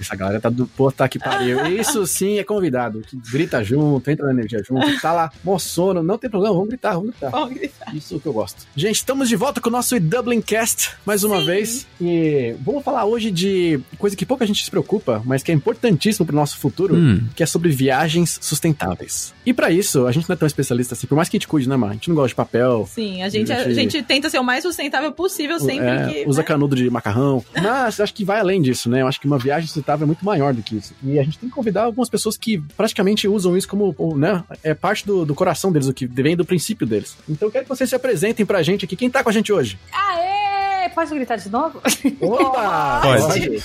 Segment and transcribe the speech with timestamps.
[0.00, 1.66] Essa galera tá do pô, tá que pariu.
[1.66, 3.00] Isso sim é convidado.
[3.00, 6.92] Que grita junto, entra na energia junto, tá lá, moçono, não tem problema, vamos gritar,
[6.94, 7.30] vamos gritar.
[7.30, 7.94] Vamos gritar.
[7.94, 8.66] Isso que eu gosto.
[8.76, 11.46] Gente, estamos de volta com o nosso Dublin Cast mais uma Sim.
[11.46, 11.86] vez.
[12.00, 16.26] E vamos falar hoje de coisa que pouca gente se preocupa, mas que é importantíssimo
[16.26, 17.26] pro nosso futuro, Hum.
[17.34, 19.32] que é sobre viagens sustentáveis.
[19.44, 21.48] E pra isso, a gente não é tão especialista assim, por mais que a gente
[21.48, 21.90] cuide, né, Mar?
[21.90, 24.44] A gente não gosta de papel, Sim, a gente, a, Gente- gente tenta ser o
[24.44, 26.28] mais sustentável possível sempre é, que.
[26.28, 26.46] usa né?
[26.46, 27.44] canudo de macarrão.
[27.62, 29.02] Mas acho que vai além disso, né?
[29.02, 30.94] Eu acho que uma viagem sustentável é muito maior do que isso.
[31.02, 34.42] E a gente tem que convidar algumas pessoas que praticamente usam isso como, né?
[34.62, 37.16] É parte do, do coração deles, o que vem do princípio deles.
[37.28, 38.96] Então eu quero que vocês se apresentem pra gente aqui.
[38.96, 39.78] Quem tá com a gente hoje?
[39.92, 40.88] Aê!
[40.94, 41.80] Pode gritar de novo?
[42.20, 43.00] Opa!
[43.28, 43.62] Pode.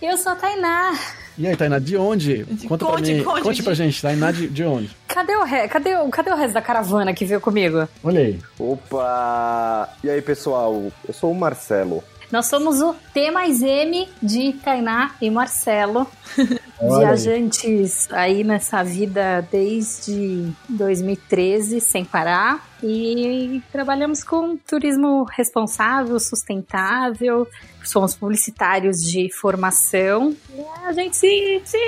[0.00, 0.96] Eu sou a Tainá.
[1.38, 2.44] E aí, Tainá, de onde?
[2.44, 3.24] De- Conta conte, pra mim.
[3.24, 4.90] conte, Conte pra de- gente, Tainá, de, de onde?
[5.08, 5.66] Cadê o, re...
[5.68, 6.08] cadê, o...
[6.08, 7.88] cadê o resto da caravana que veio comigo?
[8.04, 8.38] Olha aí.
[8.58, 9.88] Opa!
[10.04, 10.90] E aí, pessoal?
[11.06, 12.02] Eu sou o Marcelo.
[12.30, 16.06] Nós somos o T mais M de Tainá e Marcelo.
[16.78, 22.66] Olha Viajantes aí nessa vida desde 2013, sem parar.
[22.82, 27.48] E trabalhamos com turismo responsável, sustentável.
[27.88, 30.34] Somos publicitários de formação.
[30.54, 31.78] E a gente se, se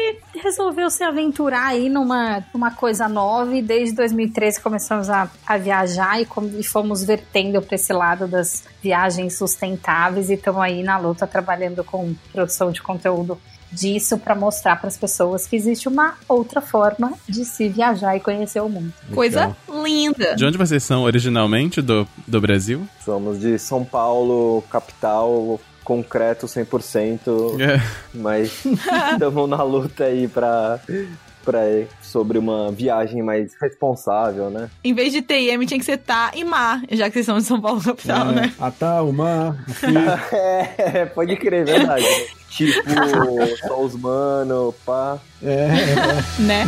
[0.43, 3.55] resolveu se aventurar aí numa, numa coisa nova.
[3.57, 8.27] E desde 2013 começamos a, a viajar e, com- e fomos vertendo para esse lado
[8.27, 10.31] das viagens sustentáveis.
[10.31, 13.39] E estamos aí na luta trabalhando com produção de conteúdo
[13.71, 18.21] disso para mostrar para as pessoas que existe uma outra forma de se viajar e
[18.21, 18.91] conhecer o mundo.
[19.15, 19.55] Coisa
[19.85, 20.35] linda.
[20.35, 22.89] De onde vocês são originalmente do, do Brasil?
[23.05, 27.81] Somos de São Paulo, capital, concreto 100%, É.
[28.13, 28.63] mas
[29.13, 30.79] estamos na luta aí pra,
[31.43, 31.61] pra
[32.03, 34.69] sobre uma viagem mais responsável, né?
[34.85, 37.45] Em vez de TM tinha que ser Tá e Mar, já que vocês são de
[37.45, 38.53] São Paulo capital, É, né?
[38.61, 39.57] Atá, uma,
[40.79, 42.05] É, pode crer, verdade.
[42.51, 42.83] tipo,
[43.67, 45.19] só os mano, pá.
[45.43, 45.69] é,
[46.39, 46.67] Né?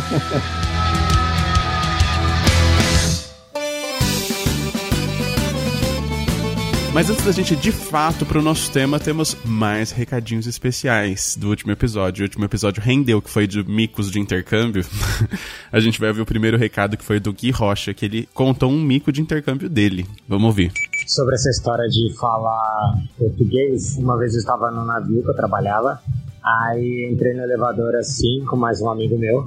[6.93, 11.71] Mas antes da gente de fato pro nosso tema, temos mais recadinhos especiais do último
[11.71, 12.21] episódio.
[12.21, 14.83] O último episódio rendeu, que foi de micos de intercâmbio.
[15.71, 18.69] a gente vai ouvir o primeiro recado que foi do Gui Rocha, que ele contou
[18.69, 20.05] um mico de intercâmbio dele.
[20.27, 20.73] Vamos ouvir.
[21.07, 23.95] sobre essa história de falar português.
[23.97, 25.97] Uma vez eu estava no navio que eu trabalhava,
[26.43, 29.45] aí entrei no elevador assim com mais um amigo meu,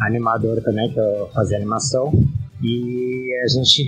[0.00, 2.12] animador também, que eu fazia animação,
[2.62, 3.84] e a gente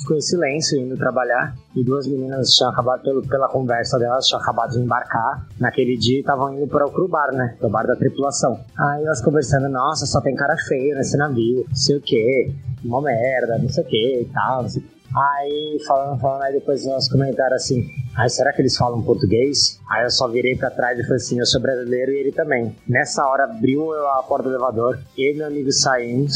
[0.00, 4.40] ficou em silêncio indo trabalhar e duas meninas tinham acabado pelo, pela conversa delas tinham
[4.40, 7.86] acabado de embarcar naquele dia e estavam indo para o cru bar, né, pro bar
[7.86, 8.60] da tripulação.
[8.78, 13.00] Aí elas conversando, nossa, só tem cara feio nesse navio, não sei o que, uma
[13.00, 15.00] merda, não sei o que e tal, não sei o.
[15.16, 17.84] Aí, falando, falando, aí depois nós comentaram assim,
[18.16, 19.80] ai, será que eles falam português?
[19.90, 22.76] Aí eu só virei pra trás e falei assim, eu sou brasileiro e ele também.
[22.88, 26.32] Nessa hora, abriu a porta do elevador, ele e meu amigo saímos,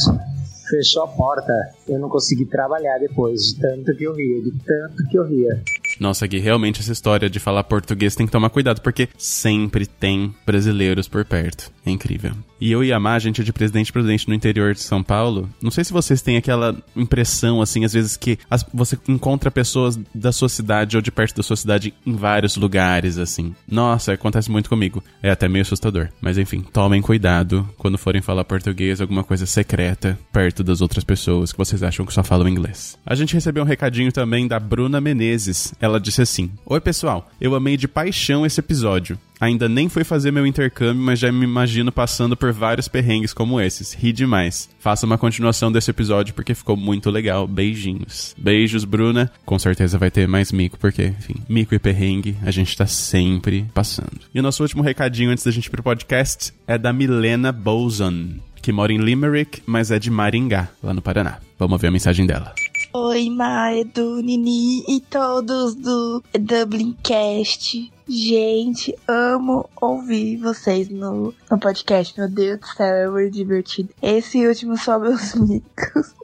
[0.68, 1.52] fechou a porta,
[1.88, 5.62] eu não consegui trabalhar depois, de tanto que eu ria, de tanto que eu ria.
[6.00, 10.34] Nossa, Gui, realmente essa história de falar português tem que tomar cuidado, porque sempre tem
[10.46, 11.73] brasileiros por perto.
[11.86, 12.32] É incrível.
[12.60, 15.02] E eu e a Má, a gente é de Presidente Presidente no interior de São
[15.02, 15.50] Paulo.
[15.60, 19.98] Não sei se vocês têm aquela impressão, assim, às vezes que as- você encontra pessoas
[20.14, 23.54] da sua cidade ou de perto da sua cidade em vários lugares, assim.
[23.70, 25.04] Nossa, acontece muito comigo.
[25.22, 26.08] É até meio assustador.
[26.22, 31.52] Mas enfim, tomem cuidado quando forem falar português, alguma coisa secreta, perto das outras pessoas
[31.52, 32.98] que vocês acham que só falam inglês.
[33.04, 35.74] A gente recebeu um recadinho também da Bruna Menezes.
[35.80, 39.18] Ela disse assim: Oi, pessoal, eu amei de paixão esse episódio.
[39.44, 43.60] Ainda nem fui fazer meu intercâmbio, mas já me imagino passando por vários perrengues como
[43.60, 43.92] esses.
[43.92, 44.70] Ri demais.
[44.78, 47.46] Faça uma continuação desse episódio porque ficou muito legal.
[47.46, 48.34] Beijinhos.
[48.38, 49.30] Beijos, Bruna.
[49.44, 53.66] Com certeza vai ter mais mico, porque, enfim, mico e perrengue a gente tá sempre
[53.74, 54.18] passando.
[54.34, 58.36] E o nosso último recadinho antes da gente ir pro podcast é da Milena Boson,
[58.62, 61.36] que mora em Limerick, mas é de Maringá, lá no Paraná.
[61.58, 62.54] Vamos ver a mensagem dela.
[62.94, 67.92] Oi, Maedo, Nini e todos do Dublin Cast.
[68.06, 72.18] Gente, amo ouvir vocês no, no podcast.
[72.18, 73.88] Meu Deus do céu, é muito divertido.
[74.02, 76.14] Esse último sobre os micos.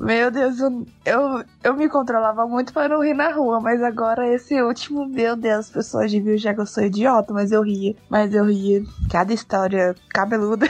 [0.00, 4.32] Meu Deus, eu, eu, eu me controlava muito para não rir na rua, mas agora
[4.32, 7.94] esse último, meu Deus, as pessoas deviam já que eu sou idiota, mas eu ria.
[8.08, 8.82] Mas eu ria.
[9.10, 10.66] Cada história cabeluda.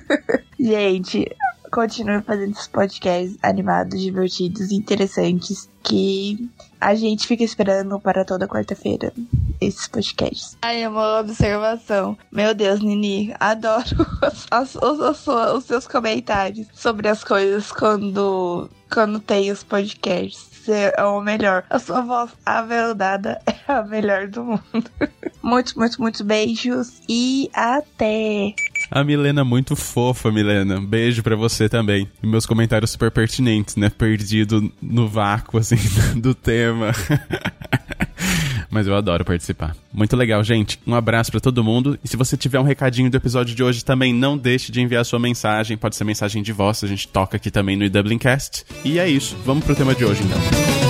[0.58, 1.26] Gente,
[1.74, 6.48] continue fazendo esses podcasts animados, divertidos, interessantes, que
[6.80, 9.12] a gente fica esperando para toda quarta-feira
[9.60, 10.56] esses podcasts.
[10.62, 12.16] Ai, é uma observação.
[12.30, 13.84] Meu Deus, Nini, adoro
[14.22, 20.53] as- as- os, os seus comentários sobre as coisas quando, quando tem os podcasts.
[20.64, 21.62] Você é o melhor.
[21.68, 24.90] A sua voz aveludada é a melhor do mundo.
[25.42, 28.54] muitos, muitos, muitos beijos e até.
[28.90, 30.80] A Milena muito fofa, Milena.
[30.80, 32.10] Beijo pra você também.
[32.22, 33.90] E meus comentários super pertinentes, né?
[33.90, 35.76] Perdido no vácuo, assim,
[36.18, 36.92] do tema.
[38.74, 39.76] Mas eu adoro participar.
[39.92, 40.80] Muito legal, gente.
[40.84, 41.96] Um abraço pra todo mundo.
[42.02, 45.04] E se você tiver um recadinho do episódio de hoje, também não deixe de enviar
[45.04, 45.76] sua mensagem.
[45.76, 48.64] Pode ser mensagem de voz, a gente toca aqui também no Dublincast.
[48.84, 49.36] E é isso.
[49.46, 50.83] Vamos pro tema de hoje, então.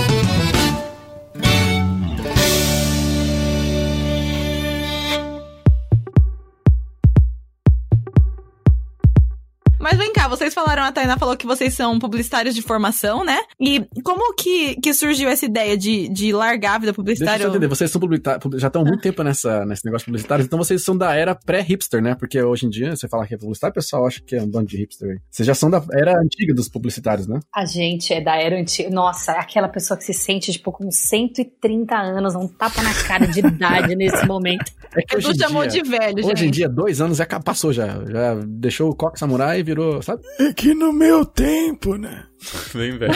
[10.35, 13.39] Vocês falaram, a Tainá falou que vocês são publicitários de formação, né?
[13.59, 17.47] E como que, que surgiu essa ideia de, de largar a vida Deixa eu publicitária?
[17.47, 20.83] entender, vocês são publicitários, já estão há muito tempo nessa, nesse negócio publicitário, então vocês
[20.83, 22.15] são da era pré-hipster, né?
[22.15, 24.47] Porque hoje em dia, você fala que é publicitário, o pessoal acha que é um
[24.47, 25.11] bando de hipster.
[25.11, 25.17] aí.
[25.29, 27.39] Vocês já são da era antiga dos publicitários, né?
[27.53, 28.89] A gente é da era antiga.
[28.89, 33.27] Nossa, é aquela pessoa que se sente, tipo, com 130 anos, um tapa na cara
[33.27, 34.71] de idade nesse momento.
[34.97, 36.53] É que hoje Edu em chamou dia, de velho, Hoje em gente.
[36.53, 37.87] dia, dois anos já ca- passou já.
[38.05, 40.21] Já deixou o coque samurai e virou, sabe?
[40.39, 42.23] É que no meu tempo, né?
[42.73, 43.13] Vem, velho.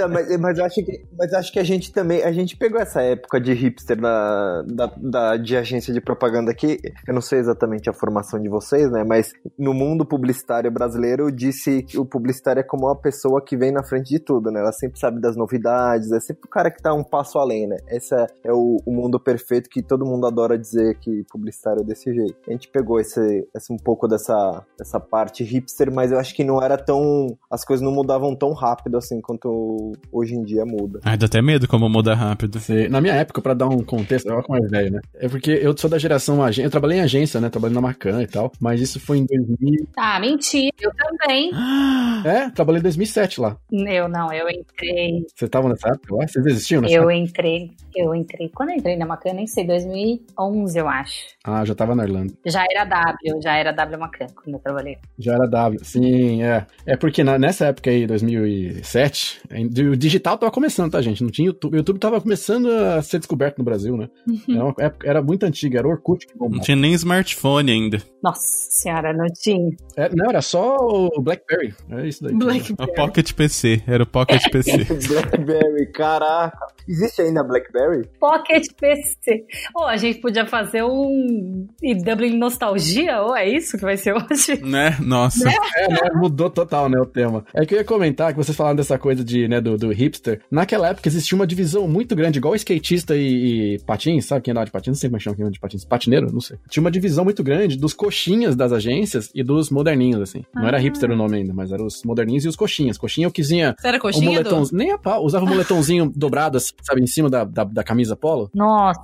[0.00, 3.02] É, mas, mas acho que, mas acho que a gente também, a gente pegou essa
[3.02, 7.90] época de hipster da, da, da- de agência de propaganda aqui, eu não sei exatamente
[7.90, 12.62] a formação de vocês, né, mas no mundo publicitário brasileiro, disse que o publicitário é
[12.62, 16.10] como uma pessoa que vem na frente de tudo, né, ela sempre sabe das novidades,
[16.12, 18.92] é sempre o cara que tá um passo além, né, esse é, é o, o
[18.92, 22.36] mundo perfeito que todo mundo adora dizer que publicitário é desse jeito.
[22.46, 23.20] A gente pegou esse,
[23.54, 27.64] esse um pouco dessa, dessa parte hipster, mas eu acho que não era tão, as
[27.64, 31.00] coisas não mudavam tão rápido assim quanto hoje em dia muda.
[31.04, 32.58] Ai, dá até medo como muda rápido.
[32.60, 35.00] Você- na minha época, pra dar um contexto, eu com mais velho, né?
[35.14, 37.48] É porque eu sou da geração agência, eu trabalhei em agência, né?
[37.48, 39.86] Trabalhei na Macan e tal, mas isso foi em 2000.
[39.96, 41.50] Ah, mentira, eu também.
[42.24, 43.56] É, trabalhei em 2007 lá.
[43.72, 45.22] Eu não, eu entrei.
[45.34, 46.26] Vocês estavam nessa época lá?
[46.28, 47.14] Vocês existiam nessa Eu época?
[47.16, 47.70] entrei.
[47.96, 48.48] Eu entrei.
[48.54, 51.14] Quando eu entrei na Macan, nem sei, 2011, eu acho.
[51.44, 52.32] Ah, já tava na Irlanda.
[52.46, 54.98] Já era W, já era W Macan quando eu trabalhei.
[55.18, 55.84] Já era W.
[55.84, 56.64] Sim, é.
[56.86, 61.22] É porque na- nessa época aí, 2007, ainda- o digital tava começando, tá, gente?
[61.22, 61.74] Não tinha YouTube.
[61.74, 64.08] O YouTube tava começando a ser descoberto no Brasil, né?
[64.48, 68.02] Era, uma época, era muito antiga, era o Orkut que Não tinha nem smartphone ainda.
[68.22, 68.40] Nossa
[68.70, 69.70] senhora, não tinha.
[69.96, 71.74] É, não, era só o Blackberry.
[71.90, 72.34] É isso daí.
[72.34, 73.82] Black O Pocket PC.
[73.86, 74.84] Era o Pocket PC.
[75.08, 76.56] Blackberry, caraca.
[76.88, 78.08] Existe ainda Blackberry?
[78.20, 79.44] Pocket PC.
[79.74, 81.66] Ou a gente podia fazer um
[82.04, 84.60] Dublin Nostalgia, ou é isso que vai ser hoje?
[84.64, 84.96] né?
[85.00, 85.48] Nossa.
[85.48, 86.10] É, né?
[86.14, 87.44] Mudou total, né, o tema.
[87.54, 90.40] É que eu ia comentar que vocês falaram dessa coisa de, né, do, do hipster.
[90.50, 94.66] Naquela época existia uma divisão muito grande, igual skatista e, e patins, sabe quem andava
[94.66, 94.88] de patins?
[94.88, 95.84] Não sei como é que chama quem anda de patins.
[95.84, 96.32] Patineiro?
[96.32, 96.58] Não sei.
[96.68, 100.44] Tinha uma divisão muito grande dos coxinhas das agências e dos moderninhos, assim.
[100.54, 102.98] Não era hipster o nome ainda, mas eram os moderninhos e os coxinhas.
[102.98, 104.70] Coxinha é o que tinha Você era o coxinha, moletom, Edu?
[104.72, 108.16] nem a pau, usava um moletomzinho dobrado, assim, sabe, em cima da, da, da camisa
[108.16, 108.50] polo.
[108.54, 109.00] Nossa.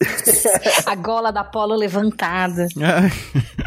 [0.86, 2.66] a gola da polo levantada.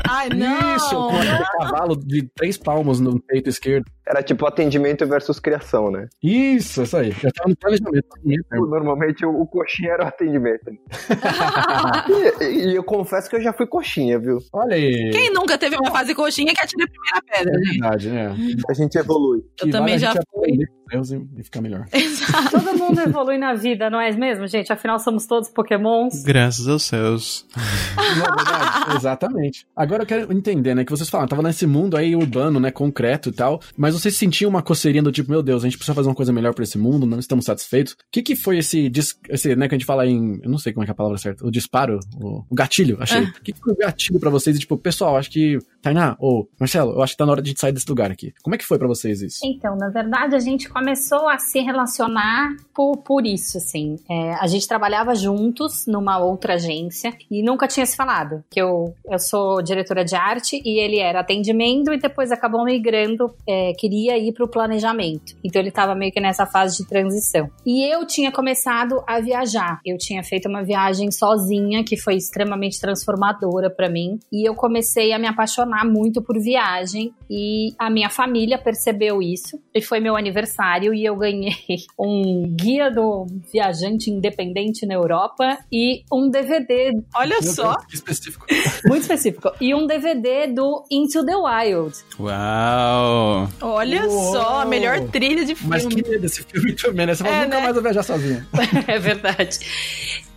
[0.08, 0.76] Ai, não!
[0.76, 3.86] Isso, com aquele cavalo de três palmos no peito esquerdo.
[4.08, 6.08] Era tipo atendimento versus criação, né?
[6.22, 7.12] Isso, isso aí.
[7.12, 8.08] Já tava no planejamento.
[8.52, 10.72] Normalmente o, coxinha era o atendimento.
[12.42, 14.38] e, e eu confesso que eu já fui coxinha, viu?
[14.54, 15.10] Olha aí.
[15.12, 17.80] Quem nunca teve uma fase coxinha que atira a primeira É pedra, gente?
[17.80, 18.62] verdade, né?
[18.70, 19.44] A gente evolui.
[19.60, 20.58] Eu também já fui.
[20.88, 21.86] Deus e ficar melhor.
[21.92, 22.52] Exato.
[22.52, 24.72] Todo mundo evolui na vida, não é mesmo, gente?
[24.72, 26.22] Afinal, somos todos pokémons.
[26.24, 27.48] graças aos céus.
[27.96, 28.96] Não é verdade?
[28.96, 29.68] Exatamente.
[29.76, 30.86] Agora eu quero entender, né?
[30.86, 32.70] Que vocês falaram, tava nesse mundo aí urbano, né?
[32.70, 33.60] Concreto e tal.
[33.76, 36.34] Mas vocês sentiam uma coceirinha do tipo, meu Deus, a gente precisa fazer uma coisa
[36.34, 37.94] melhor pra esse mundo, não estamos satisfeitos.
[37.94, 38.92] O que que foi esse,
[39.30, 39.68] esse né?
[39.68, 40.40] Que a gente fala em.
[40.44, 41.46] Eu não sei como é que é a palavra certa.
[41.46, 42.00] O disparo?
[42.16, 43.24] O, o gatilho, achei.
[43.24, 44.56] O que, que foi o gatilho pra vocês?
[44.56, 45.58] E, tipo, pessoal, acho que.
[45.86, 48.34] Tainá, ou Marcelo, eu acho que tá na hora de sair desse lugar aqui.
[48.42, 49.38] Como é que foi pra vocês isso?
[49.44, 53.98] Então, na verdade, a gente começou a se relacionar por, por isso, assim.
[54.10, 58.44] É, a gente trabalhava juntos numa outra agência e nunca tinha se falado.
[58.50, 63.32] Que eu, eu sou diretora de arte e ele era atendimento e depois acabou migrando,
[63.48, 65.36] é, queria ir pro planejamento.
[65.44, 67.48] Então ele tava meio que nessa fase de transição.
[67.64, 69.80] E eu tinha começado a viajar.
[69.86, 75.14] Eu tinha feito uma viagem sozinha que foi extremamente transformadora para mim e eu comecei
[75.14, 80.16] a me apaixonar muito por viagem e a minha família percebeu isso e foi meu
[80.16, 81.54] aniversário e eu ganhei
[82.00, 87.76] um guia do viajante independente na Europa e um DVD Olha Meu só.
[87.92, 88.46] Específico.
[88.88, 91.96] muito específico e um DVD do Into the Wild.
[92.20, 93.50] Uau!
[93.62, 94.32] Olha Uou.
[94.34, 95.70] só, a melhor trilha de filme.
[95.70, 97.16] Mas que medo desse filme também, né?
[97.16, 97.62] Você É, nunca né?
[97.64, 98.46] mais vai viajar sozinho.
[98.88, 99.60] é verdade.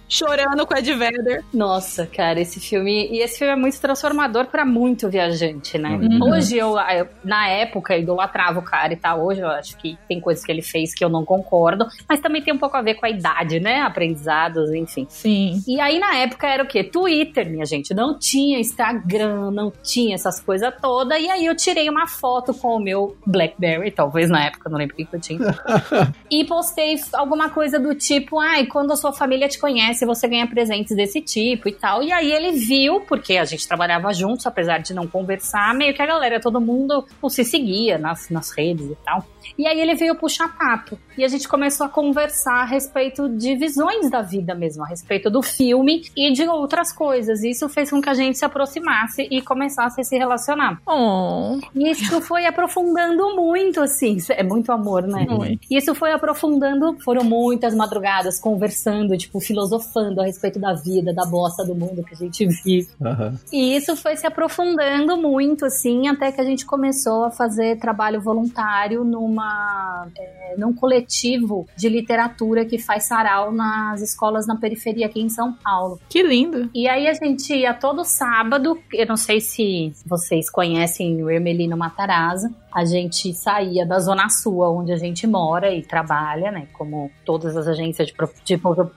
[0.08, 1.44] Chorando com Ed Vedder.
[1.52, 3.08] Nossa, cara, esse filme.
[3.10, 5.90] E esse filme é muito transformador pra muito viajante, né?
[5.90, 6.32] Uhum.
[6.32, 9.24] Hoje eu, eu, na época, idolatrava o cara e tal.
[9.24, 11.86] Hoje eu acho que tem coisas que ele fez que eu não concordo.
[12.08, 13.80] Mas também tem um pouco a ver com a idade, né?
[13.82, 15.06] Aprendizados, enfim.
[15.08, 15.62] Sim.
[15.66, 16.82] E aí, na época, era o quê?
[16.82, 17.92] Twitter, minha gente.
[17.92, 21.20] Não tinha Instagram, não tinha essas coisas todas.
[21.20, 24.94] E aí eu tirei uma foto com o meu Blackberry, talvez na época, não lembro
[24.94, 25.38] o que eu tinha.
[26.30, 30.46] e postei alguma coisa do tipo, ai, quando a sua família te conhece, você ganha
[30.46, 32.02] presentes desse tipo e tal.
[32.02, 36.02] E aí ele viu, porque a gente trabalhava juntos, apesar de não conversar, meio que
[36.02, 39.24] a galera, todo mundo não se seguia nas, nas redes e tal.
[39.56, 40.98] E aí ele veio puxar papo.
[41.16, 45.30] E a gente começou a conversar a respeito de visões da vida mesmo, a respeito
[45.30, 47.42] do filme e de outras coisas.
[47.42, 50.80] E isso fez com que a gente se aproximasse e começasse a se relacionar.
[50.86, 51.58] Oh.
[51.74, 54.18] E isso foi aprofundando muito, assim.
[54.30, 55.26] É muito amor, né?
[55.70, 56.96] E isso foi aprofundando.
[57.00, 59.40] Foram muitas madrugadas conversando, tipo,
[59.88, 62.88] filosofando a respeito da vida, da bosta do mundo que a gente vive.
[63.02, 63.34] Aham.
[63.52, 68.20] E isso foi se aprofundando muito, assim, até que a gente começou a fazer trabalho
[68.20, 75.20] voluntário numa, é, num coletivo de literatura que faz sarau nas escolas na periferia aqui
[75.20, 75.98] em São Paulo.
[76.08, 76.70] Que lindo.
[76.74, 81.76] E aí a gente ia todo sábado, eu não sei se vocês conhecem o Hermelino
[81.76, 87.10] Matarazzo, a gente saía da Zona Sul, onde a gente mora e trabalha, né, como
[87.24, 88.90] todas as agências de, pro- de Quão-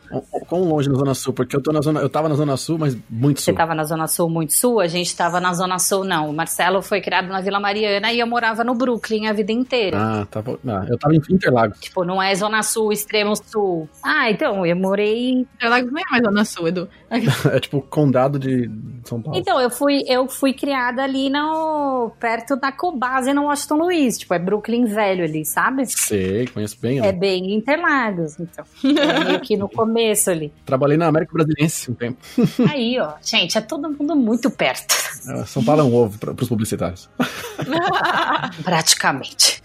[0.48, 1.34] Quão longe na Zona Sul?
[1.34, 3.54] Porque eu, tô na zona, eu tava na Zona Sul, mas muito Você sul.
[3.54, 6.30] estava na Zona Sul muito sul, a gente estava na Zona Sul, não.
[6.30, 9.98] O Marcelo foi criado na Vila Mariana e eu morava no Brooklyn a vida inteira.
[10.00, 11.80] Ah, tava, ah, eu tava em Interlagos.
[11.80, 13.88] Tipo, não é Zona Sul, extremo sul.
[14.04, 15.48] Ah, então, eu morei.
[15.56, 16.90] Interlagos nem é mais Zona Sul, Edu.
[17.52, 18.70] É tipo condado de
[19.04, 19.38] São Paulo.
[19.38, 22.12] Então, eu fui, eu fui criada ali no.
[22.20, 24.18] perto da Cobase no Washington Luiz.
[24.18, 25.86] Tipo, é Brooklyn velho ali, sabe?
[25.88, 27.00] Sei, conheço bem.
[27.00, 27.12] É né?
[27.12, 28.64] bem Interlagos, então.
[28.84, 30.54] É meio que no começo ali.
[30.72, 32.18] Trabalhei na América Brasiliense um tempo.
[32.72, 33.16] Aí, ó.
[33.22, 34.96] Gente, é todo mundo muito perto.
[35.28, 37.10] É, São Paulo é um ovo pra, pros publicitários.
[38.64, 39.62] Praticamente.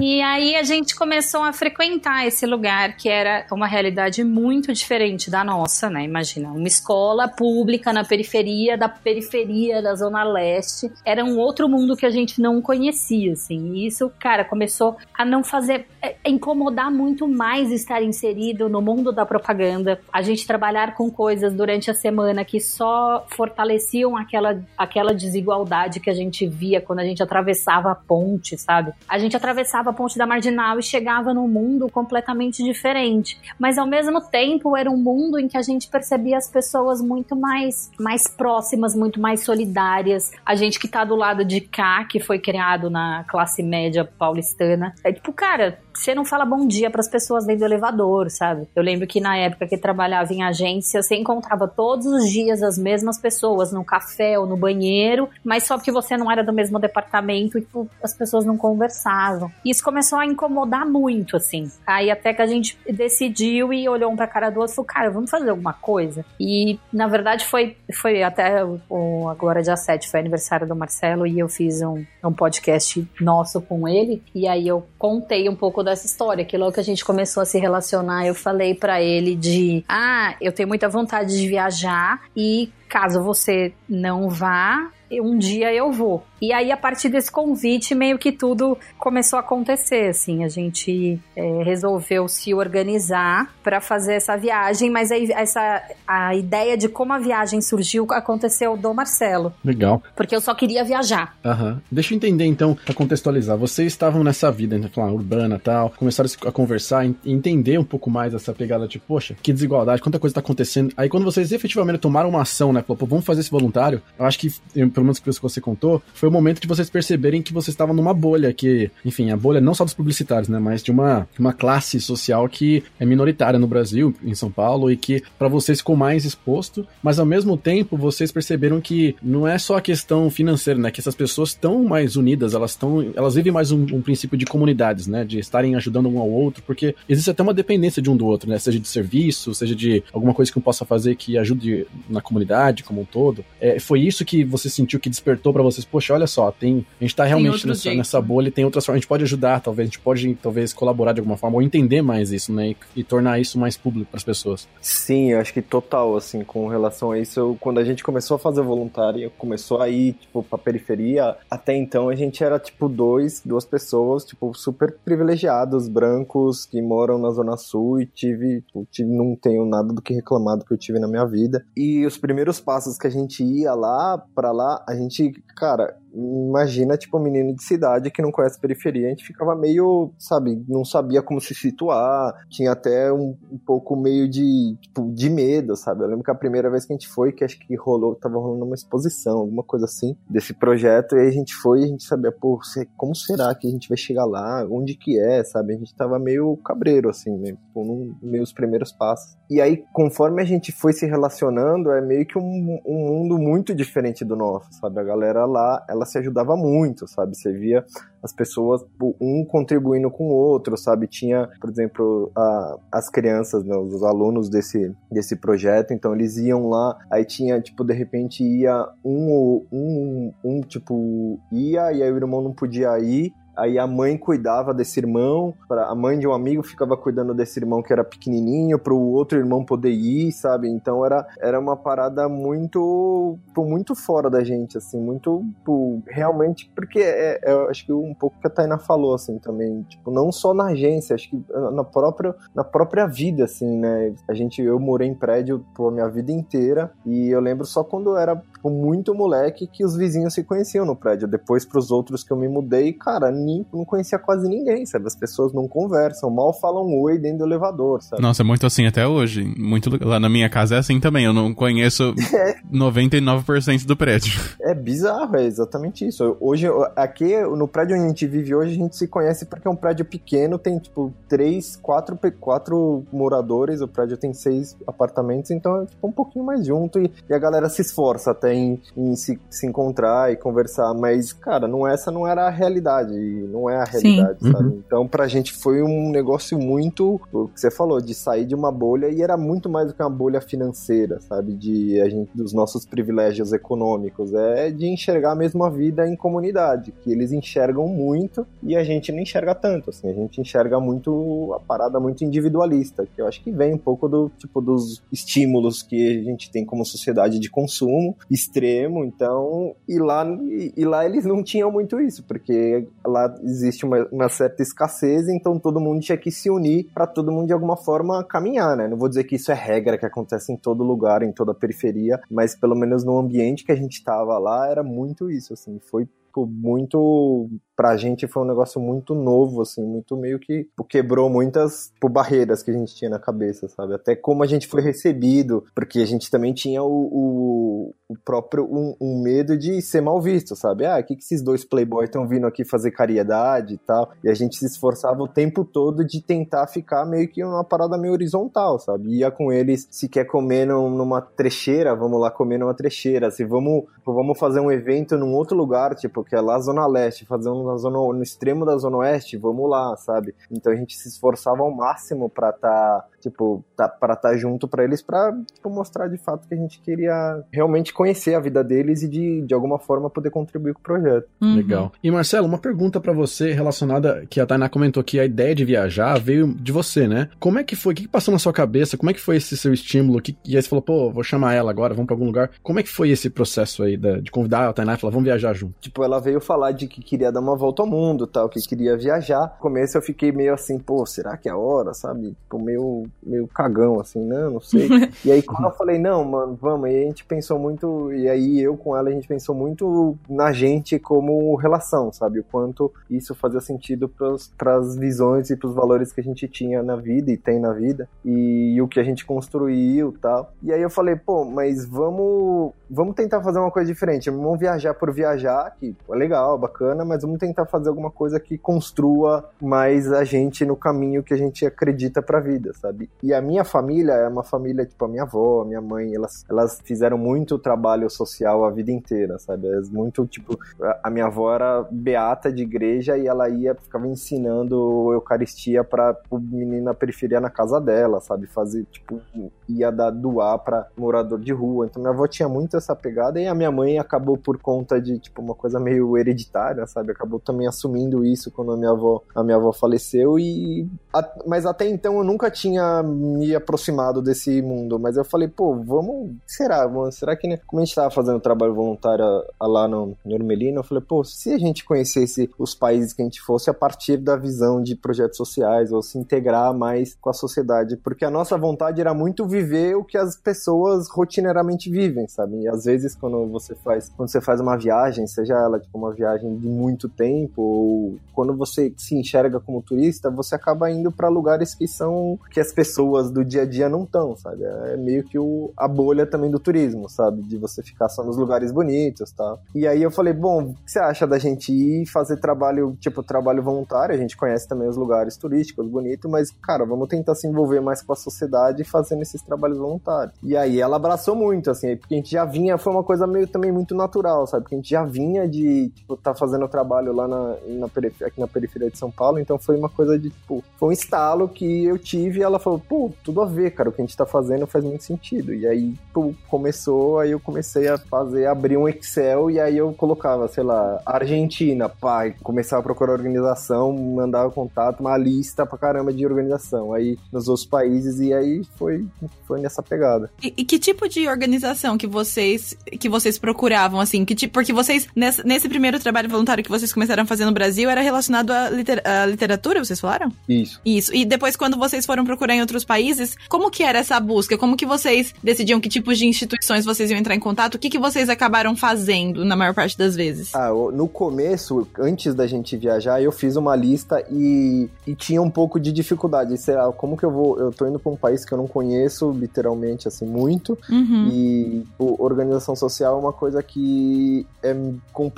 [0.00, 5.30] E aí a gente começou a frequentar esse lugar que era uma realidade muito diferente
[5.30, 6.04] da nossa, né?
[6.04, 10.90] Imagina, uma escola pública na periferia da periferia da Zona Leste.
[11.04, 13.74] Era um outro mundo que a gente não conhecia, assim.
[13.74, 15.86] E isso, cara, começou a não fazer.
[16.02, 20.00] é, incomodar muito mais estar inserido no mundo da propaganda.
[20.12, 26.10] A gente trabalhar com coisas durante a semana que só fortaleciam aquela, aquela desigualdade que
[26.10, 28.92] a gente via quando a gente atravessava a ponte, sabe?
[29.08, 33.38] A gente atravessava a ponte da Marginal e chegava num mundo completamente diferente.
[33.58, 37.36] Mas ao mesmo tempo era um mundo em que a gente percebia as pessoas muito
[37.36, 40.32] mais, mais próximas, muito mais solidárias.
[40.44, 44.94] A gente que tá do lado de cá, que foi criado na classe média paulistana,
[45.04, 48.66] é tipo, cara, você não fala bom dia pras pessoas dentro do elevador, sabe?
[48.74, 52.76] Eu lembro que na época que trabalhava em agência, você encontrava todos os dias as
[52.76, 56.78] mesmas pessoas no café ou no banheiro, mas só porque você não era do mesmo
[56.78, 59.50] departamento, tipo, as pessoas não conversavam.
[59.64, 61.70] E isso começou a incomodar muito, assim.
[61.86, 64.86] Aí até que a gente decidiu e olhou um pra cara do outro e falou,
[64.86, 66.24] cara, vamos fazer alguma coisa.
[66.40, 71.38] E na verdade foi, foi até o- agora dia 7, foi aniversário do Marcelo e
[71.38, 74.22] eu fiz um, um podcast nosso com ele.
[74.34, 77.46] E aí eu contei um pouco dessa história, que logo que a gente começou a
[77.46, 82.72] se relacionar, eu falei pra ele de, ah, eu tenho muita vontade de viajar e
[82.88, 86.24] caso você não vá, um dia eu vou.
[86.44, 90.44] E aí, a partir desse convite, meio que tudo começou a acontecer, assim.
[90.44, 96.76] A gente é, resolveu se organizar para fazer essa viagem, mas aí essa, a ideia
[96.76, 100.02] de como a viagem surgiu aconteceu do Marcelo, Legal.
[100.14, 101.34] porque eu só queria viajar.
[101.42, 101.80] Aham.
[101.90, 103.56] Deixa eu entender então, pra contextualizar.
[103.56, 107.84] Vocês estavam nessa vida, né, falar, urbana e tal, começaram a conversar e entender um
[107.84, 110.92] pouco mais essa pegada, tipo, poxa, que desigualdade, quanta coisa tá acontecendo.
[110.94, 114.26] Aí quando vocês efetivamente tomaram uma ação, né, falou, pô, vamos fazer esse voluntário, eu
[114.26, 117.94] acho que, pelo menos que você contou, foi momento de vocês perceberem que vocês estavam
[117.94, 121.52] numa bolha, que, enfim, a bolha não só dos publicitários, né, mas de uma, uma
[121.52, 125.96] classe social que é minoritária no Brasil, em São Paulo, e que pra vocês ficou
[125.96, 130.78] mais exposto, mas ao mesmo tempo vocês perceberam que não é só a questão financeira,
[130.78, 130.90] né?
[130.90, 134.44] Que essas pessoas estão mais unidas, elas estão, elas vivem mais um, um princípio de
[134.44, 135.24] comunidades, né?
[135.24, 138.48] De estarem ajudando um ao outro, porque existe até uma dependência de um do outro,
[138.48, 138.58] né?
[138.58, 142.82] Seja de serviço, seja de alguma coisa que eu possa fazer que ajude na comunidade
[142.82, 143.44] como um todo.
[143.60, 146.84] É, foi isso que você sentiu que despertou pra vocês, poxa, olha olha só, tem,
[147.00, 147.98] a gente tá realmente nessa, jeito.
[147.98, 150.72] nessa bolha e tem outras formas, a gente pode ajudar, talvez, a gente pode talvez
[150.72, 154.10] colaborar de alguma forma, ou entender mais isso, né, e, e tornar isso mais público
[154.10, 154.66] para as pessoas.
[154.80, 158.36] Sim, eu acho que total, assim, com relação a isso, eu- quando a gente começou
[158.36, 162.88] a fazer voluntário, começou a ir, tipo, pra periferia, até então a gente era, tipo,
[162.88, 168.86] dois, duas pessoas, tipo, super privilegiados, brancos, que moram na Zona Sul e tive, tipo,
[168.90, 171.64] tive, não tenho nada do que reclamar do que eu tive na minha vida.
[171.76, 176.96] E os primeiros passos que a gente ia lá, pra lá, a gente, cara, imagina,
[176.96, 180.84] tipo, um menino de cidade que não conhece periferia, a gente ficava meio, sabe, não
[180.84, 186.02] sabia como se situar, tinha até um, um pouco meio de, tipo, de medo, sabe?
[186.02, 188.38] Eu lembro que a primeira vez que a gente foi, que acho que rolou, tava
[188.38, 191.88] rolando uma exposição, alguma coisa assim, desse projeto, e aí a gente foi e a
[191.88, 192.60] gente sabia, pô,
[192.96, 194.66] como será que a gente vai chegar lá?
[194.70, 195.74] Onde que é, sabe?
[195.74, 197.52] A gente tava meio cabreiro, assim, né?
[197.52, 199.36] Tipo, num, meio os primeiros passos.
[199.50, 203.74] E aí, conforme a gente foi se relacionando, é meio que um, um mundo muito
[203.74, 205.00] diferente do nosso, sabe?
[205.00, 207.36] A galera lá, ela se ajudava muito, sabe?
[207.36, 207.84] Você via
[208.22, 208.82] as pessoas,
[209.20, 211.06] um contribuindo com o outro, sabe?
[211.06, 216.68] Tinha, por exemplo, a- as crianças, né, os alunos desse, desse projeto, então eles iam
[216.68, 222.16] lá, aí tinha, tipo, de repente ia um, um, um, tipo, ia e aí o
[222.16, 226.32] irmão não podia ir, Aí a mãe cuidava desse irmão, pra, a mãe de um
[226.32, 230.68] amigo ficava cuidando desse irmão que era pequenininho, para o outro irmão poder ir, sabe?
[230.68, 236.70] Então era, era uma parada muito, tipo, muito fora da gente, assim, muito, tipo, realmente,
[236.74, 240.32] porque é, é, acho que um pouco que a Taina falou, assim, também, tipo, não
[240.32, 244.14] só na agência, acho que na própria, na própria vida, assim, né?
[244.28, 248.10] A gente, eu morei em prédio, a minha vida inteira, e eu lembro só quando
[248.10, 251.28] eu era, tipo, muito moleque que os vizinhos se conheciam no prédio.
[251.28, 255.06] Depois, pros outros que eu me mudei, cara, nem, não conhecia quase ninguém, sabe?
[255.06, 258.22] As pessoas não conversam, mal falam oi dentro do elevador, sabe?
[258.22, 259.44] Nossa, é muito assim até hoje.
[259.56, 261.24] Muito lá na minha casa é assim também.
[261.24, 262.14] Eu não conheço
[262.72, 264.32] 99% do prédio.
[264.60, 266.36] É bizarro, é exatamente isso.
[266.40, 269.70] Hoje, aqui no prédio onde a gente vive hoje, a gente se conhece porque é
[269.70, 275.82] um prédio pequeno, tem tipo três, quatro, quatro moradores, o prédio tem seis apartamentos, então
[275.82, 279.14] é tipo um pouquinho mais junto e, e a galera se esforça até em, em
[279.16, 283.76] se, se encontrar e conversar, mas, cara, não essa não era a realidade, não é
[283.76, 284.08] a Sim.
[284.14, 284.52] realidade, Uhum.
[284.52, 284.82] sabe?
[284.86, 288.70] Então, pra gente foi um negócio muito, o que você falou, de sair de uma
[288.72, 291.52] bolha e era muito mais do que uma bolha financeira, sabe?
[291.54, 296.92] De a gente, dos nossos privilégios econômicos, é de enxergar mesmo a vida em comunidade,
[297.02, 301.52] que eles enxergam muito e a gente não enxerga tanto, assim, a gente enxerga muito
[301.54, 305.82] a parada muito individualista, que eu acho que vem um pouco do tipo dos estímulos
[305.82, 311.04] que a gente tem como sociedade de consumo extremo, então, e lá e, e lá
[311.04, 316.00] eles não tinham muito isso, porque lá existe uma, uma certa escassez, então todo mundo
[316.00, 318.88] tinha que se unir para todo mundo de alguma forma caminhar, né?
[318.88, 321.54] Não vou dizer que isso é regra que acontece em todo lugar, em toda a
[321.54, 325.78] periferia, mas pelo menos no ambiente que a gente tava lá era muito isso, assim,
[325.78, 330.84] foi tipo, muito pra gente foi um negócio muito novo, assim, muito meio que tipo,
[330.84, 333.94] quebrou muitas tipo, barreiras que a gente tinha na cabeça, sabe?
[333.94, 338.64] Até como a gente foi recebido, porque a gente também tinha o, o, o próprio
[338.64, 340.86] um, um medo de ser mal visto, sabe?
[340.86, 344.12] Ah, o que, que esses dois playboys estão vindo aqui fazer caridade e tal?
[344.22, 347.98] E a gente se esforçava o tempo todo de tentar ficar meio que uma parada
[347.98, 349.16] meio horizontal, sabe?
[349.18, 353.32] Ia com eles, se quer comer num- numa trecheira, vamos lá comer numa trecheira.
[353.32, 357.24] Se vamos, vamos fazer um evento num outro lugar, tipo, que é lá Zona Leste,
[357.26, 360.34] fazer um na zona, no extremo da Zona Oeste, vamos lá, sabe?
[360.50, 364.84] Então a gente se esforçava ao máximo pra tá, tipo, tá, pra tá junto pra
[364.84, 369.02] eles, pra tipo, mostrar de fato que a gente queria realmente conhecer a vida deles
[369.02, 371.26] e de, de alguma forma poder contribuir com o projeto.
[371.40, 371.56] Uhum.
[371.56, 371.92] Legal.
[372.02, 375.64] E Marcelo, uma pergunta pra você relacionada que a Tainá comentou que a ideia de
[375.64, 377.28] viajar veio de você, né?
[377.38, 377.92] Como é que foi?
[377.92, 378.96] O que passou na sua cabeça?
[378.96, 380.20] Como é que foi esse seu estímulo?
[380.20, 382.50] Que, e aí você falou, pô, vou chamar ela agora, vamos pra algum lugar.
[382.62, 385.24] Como é que foi esse processo aí da- de convidar a Tainá e falar, vamos
[385.24, 385.74] viajar junto?
[385.80, 388.96] Tipo, ela veio falar de que queria dar uma volta ao mundo, tal, que queria
[388.96, 389.54] viajar.
[389.56, 392.30] No começo eu fiquei meio assim, pô, será que é a hora, sabe?
[392.30, 394.88] Tipo, meio, meio cagão, assim, não, não sei.
[395.24, 398.60] e aí quando eu falei, não, mano, vamos, e a gente pensou muito, e aí
[398.60, 402.40] eu com ela, a gente pensou muito na gente como relação, sabe?
[402.40, 406.46] O quanto isso fazia sentido para as visões e para os valores que a gente
[406.48, 410.52] tinha na vida e tem na vida, e, o que a gente construiu tal.
[410.62, 414.30] E aí eu falei, pô, mas vamos, vamos tentar fazer uma coisa diferente.
[414.30, 419.48] Vamos viajar por viajar, que legal, bacana, mas vamos tentar fazer alguma coisa que construa
[419.60, 423.08] mais a gente no caminho que a gente acredita pra vida, sabe?
[423.22, 426.44] E a minha família é uma família, tipo, a minha avó, a minha mãe, elas,
[426.48, 429.66] elas fizeram muito trabalho social a vida inteira, sabe?
[429.68, 430.58] É muito, tipo,
[431.02, 436.38] a minha avó era beata de igreja e ela ia, ficava ensinando Eucaristia pra o
[436.38, 438.46] menino na periferia na casa dela, sabe?
[438.46, 439.20] Fazer, tipo,
[439.68, 441.86] ia dar, doar pra morador de rua.
[441.86, 445.18] Então minha avó tinha muito essa pegada e a minha mãe acabou por conta de,
[445.18, 447.12] tipo, uma coisa meio hereditária, sabe?
[447.12, 450.88] Acabou também assumindo isso quando a minha avó, a minha avó faleceu e...
[451.12, 455.74] A, mas até então eu nunca tinha me aproximado desse mundo, mas eu falei, pô,
[455.74, 456.32] vamos...
[456.46, 456.88] Será?
[457.10, 457.58] Será que, né?
[457.66, 459.24] Como a gente tava fazendo trabalho voluntário
[459.60, 463.24] lá no, no Ermelino, eu falei, pô, se a gente conhecesse os países que a
[463.24, 467.32] gente fosse a partir da visão de projetos sociais ou se integrar mais com a
[467.32, 472.62] sociedade, porque a nossa vontade era muito viver o que as pessoas rotineiramente vivem, sabe?
[472.62, 476.12] E às vezes quando você faz, quando você faz uma viagem, seja ela tipo uma
[476.12, 481.28] viagem de muito tempo ou quando você se enxerga como turista, você acaba indo para
[481.28, 484.64] lugares que são que as pessoas do dia a dia não estão, sabe?
[484.64, 487.42] É meio que o, a bolha também do turismo, sabe?
[487.42, 489.60] De você ficar só nos lugares bonitos, tal.
[489.74, 493.22] E aí eu falei, bom, o que você acha da gente ir fazer trabalho, tipo
[493.22, 494.14] trabalho voluntário?
[494.14, 498.02] A gente conhece também os lugares turísticos bonitos, mas cara, vamos tentar se envolver mais
[498.02, 500.34] com a sociedade fazendo esses trabalhos voluntários.
[500.42, 503.46] E aí ela abraçou muito, assim, porque a gente já vinha, foi uma coisa meio
[503.46, 504.64] também muito natural, sabe?
[504.64, 505.63] Porque a gente já vinha de,
[505.94, 509.58] tipo, tá fazendo trabalho lá na, na periferia, aqui na periferia de São Paulo, então
[509.58, 513.12] foi uma coisa de, tipo, foi um estalo que eu tive e ela falou, pô,
[513.22, 515.54] tudo a ver, cara, o que a gente tá fazendo faz muito sentido.
[515.54, 519.92] E aí, pô, começou, aí eu comecei a fazer, abrir um Excel e aí eu
[519.92, 526.12] colocava, sei lá, Argentina, pai, começava a procurar organização, mandava contato, uma lista pra caramba
[526.12, 526.92] de organização.
[526.92, 529.06] Aí nos outros países e aí foi,
[529.46, 530.30] foi nessa pegada.
[530.42, 534.24] E, e que tipo de organização que vocês que vocês procuravam, assim?
[534.24, 535.08] Que tipo, porque vocês,
[535.54, 539.00] nesse primeiro trabalho voluntário que vocês começaram a fazer no Brasil, era relacionado à, liter,
[539.06, 540.32] à literatura, vocês falaram?
[540.48, 540.80] Isso.
[540.84, 541.14] Isso.
[541.14, 544.58] E depois, quando vocês foram procurar em outros países, como que era essa busca?
[544.58, 547.76] Como que vocês decidiam que tipos de instituições vocês iam entrar em contato?
[547.76, 550.52] O que, que vocês acabaram fazendo na maior parte das vezes?
[550.54, 555.50] Ah, no começo, antes da gente viajar, eu fiz uma lista e, e tinha um
[555.50, 556.58] pouco de dificuldade.
[556.58, 557.58] Sei lá, como que eu vou.
[557.60, 560.76] Eu tô indo pra um país que eu não conheço, literalmente, assim, muito.
[560.90, 561.28] Uhum.
[561.32, 564.74] E pô, organização social é uma coisa que é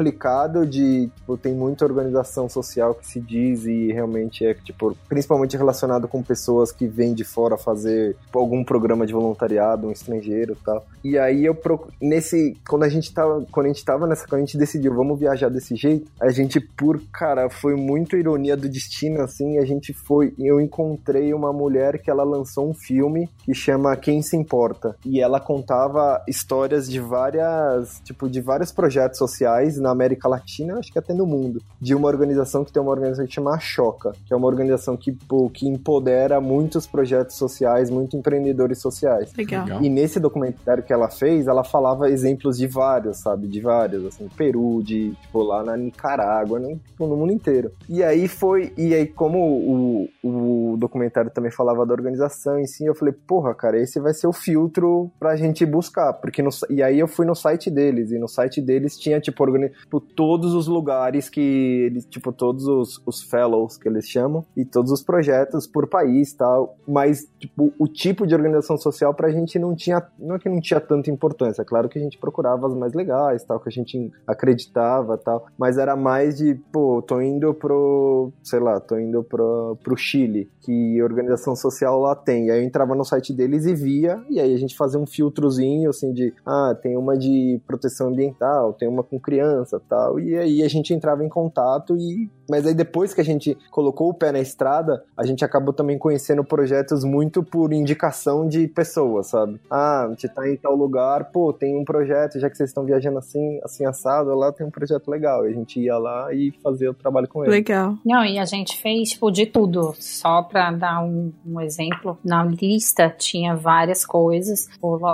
[0.07, 1.11] complicado de.
[1.16, 6.23] Tipo, tem muita organização social que se diz e realmente é, tipo, principalmente relacionado com
[6.23, 10.87] pessoas que vêm de fora fazer tipo, algum programa de voluntariado, um estrangeiro e tal.
[11.03, 11.88] E aí eu proc...
[12.01, 12.57] nesse.
[12.69, 13.45] Quando a gente tava.
[13.51, 14.27] Quando a gente tava nessa.
[14.27, 18.57] Quando a gente decidiu, vamos viajar desse jeito, a gente, por, cara, foi muito ironia
[18.57, 20.35] do destino, assim, a gente foi.
[20.38, 24.97] Eu encontrei uma mulher que ela lançou um filme que chama Quem Se Importa.
[25.05, 30.93] E ela contava histórias de várias, tipo, de vários projetos sociais na América Latina, acho
[30.93, 34.33] que até no mundo, de uma organização que tem uma organização que chama Choca, que
[34.33, 39.33] é uma organização que, pô, que empodera muitos projetos sociais, muitos empreendedores sociais.
[39.37, 39.83] Legal.
[39.83, 43.47] E nesse documentário que ela fez, ela falava exemplos de vários, sabe?
[43.49, 46.79] De vários, assim, Peru, de, tipo, lá na Nicarágua, né?
[46.97, 47.71] tipo, no mundo inteiro.
[47.89, 52.85] E aí foi, e aí como o, o documentário também falava da organização em si,
[52.85, 56.83] eu falei, porra, cara, esse vai ser o filtro pra gente buscar, porque no, e
[56.83, 60.53] aí eu fui no site deles, e no site deles tinha, tipo, organi, tipo todos
[60.53, 61.40] os lugares que
[61.87, 66.33] eles, tipo, todos os, os fellows que eles chamam, e todos os projetos por país
[66.35, 70.49] tal, mas, tipo, o tipo de organização social pra gente não tinha, não é que
[70.49, 73.72] não tinha tanta importância, claro que a gente procurava as mais legais, tal, que a
[73.72, 79.22] gente acreditava, tal, mas era mais de, pô, tô indo pro, sei lá, tô indo
[79.22, 83.66] pro, pro Chile, que organização social lá tem, e aí eu entrava no site deles
[83.66, 87.61] e via, e aí a gente fazia um filtrozinho, assim, de, ah, tem uma de
[87.66, 92.29] proteção ambiental, tem uma com criança, tal, e aí a gente entrava em contato e
[92.49, 95.99] mas aí depois que a gente colocou o pé na estrada, a gente acabou também
[95.99, 99.61] conhecendo projetos muito por indicação de pessoas, sabe?
[99.71, 102.85] Ah, a gente tá em tal lugar, pô, tem um projeto, já que vocês estão
[102.85, 105.47] viajando assim, assim assado, lá tem um projeto legal.
[105.47, 107.53] E a gente ia lá e fazia o trabalho com ele.
[107.53, 107.97] Legal.
[108.05, 109.95] Não, e a gente fez, tipo, de tudo.
[109.99, 114.69] Só pra dar um, um exemplo, na lista tinha várias coisas.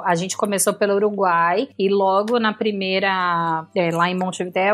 [0.04, 4.16] A gente começou pelo Uruguai e logo na primeira, é, lá em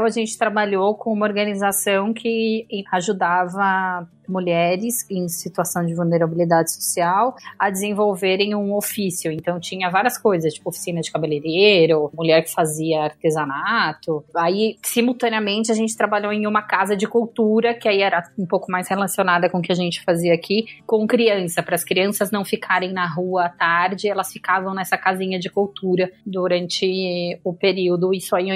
[0.06, 7.70] A gente trabalhou com uma organização que ajudava mulheres em situação de vulnerabilidade social a
[7.70, 9.32] desenvolverem um ofício.
[9.32, 14.24] Então tinha várias coisas, tipo oficina de cabeleireiro, mulher que fazia artesanato.
[14.36, 18.70] Aí, simultaneamente, a gente trabalhou em uma casa de cultura, que aí era um pouco
[18.70, 22.44] mais relacionada com o que a gente fazia aqui, com criança, para as crianças não
[22.44, 28.12] ficarem na rua à tarde, elas ficavam nessa casinha de cultura durante o período.
[28.12, 28.48] Isso aí